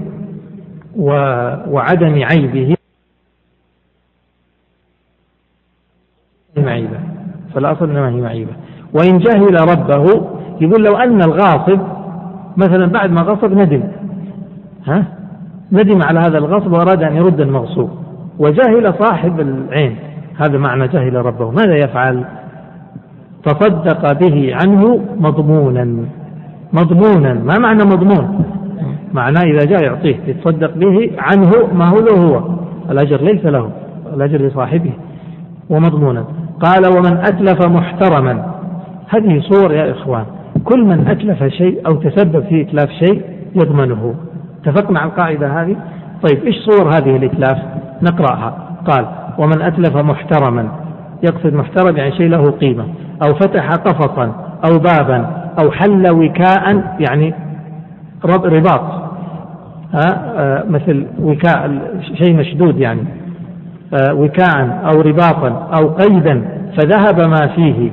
[0.97, 1.11] و...
[1.71, 2.77] وعدم عيبه
[6.59, 6.99] معيبة.
[7.55, 8.53] فالأصل إنما هي معيبة.
[8.95, 10.27] وإن جهل ربه
[10.61, 11.81] يقول لو أن الغاصب
[12.57, 13.83] مثلا بعد ما غصب ندم.
[14.87, 15.05] ها؟
[15.73, 17.91] ندم على هذا الغصب وأراد أن يرد المغصوب.
[18.39, 19.97] وجهل صاحب العين.
[20.37, 21.51] هذا معنى جهل ربه.
[21.51, 22.25] ماذا يفعل؟
[23.45, 26.05] تصدق به عنه مضمونا.
[26.73, 27.35] مضمونا.
[27.35, 28.45] ما معنى مضمون؟
[29.13, 30.17] معناه إذا جاء يعطيه.
[30.27, 32.43] يتصدق به عنه ما هو له هو.
[32.91, 33.71] الأجر ليس له.
[34.15, 34.93] الأجر لصاحبه.
[35.71, 36.25] ومضمونا.
[36.61, 38.55] قال ومن أتلف محترما.
[39.09, 40.25] هذه صور يا إخوان.
[40.65, 43.23] كل من أتلف شيء أو تسبب في إتلاف شيء
[43.55, 44.15] يضمنه.
[44.63, 45.77] اتفقنا على القاعدة هذه؟
[46.29, 47.59] طيب إيش صور هذه الإتلاف؟
[48.03, 48.55] نقرأها.
[48.87, 49.07] قال
[49.39, 50.69] ومن أتلف محترما.
[51.23, 52.85] يقصد محترم يعني شيء له قيمة.
[53.27, 54.25] أو فتح قفصا
[54.71, 55.27] أو بابا
[55.65, 57.35] أو حل وكاء يعني
[58.25, 58.81] رباط.
[59.95, 61.71] ها؟ آه مثل وكاء
[62.25, 63.01] شيء مشدود يعني.
[63.95, 66.43] آه وكاء أو رباطا أو قيدا
[66.77, 67.91] فذهب ما فيه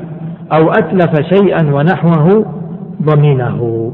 [0.58, 2.46] أو أتلف شيئا ونحوه
[3.02, 3.92] ضمنه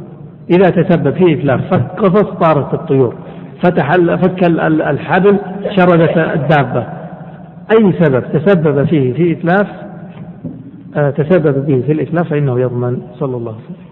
[0.50, 3.16] إذا تسبب فيه إتلاف فك قفص طارت الطيور
[3.64, 4.44] فتح فك
[4.90, 5.40] الحبل
[5.78, 6.86] شردت الدابة.
[7.72, 9.68] أي سبب تسبب فيه في إتلاف؟
[10.98, 13.02] آه، تسبب به في الإتلاف فإنه يضمن.
[13.20, 13.89] صلى الله عليه وسلم.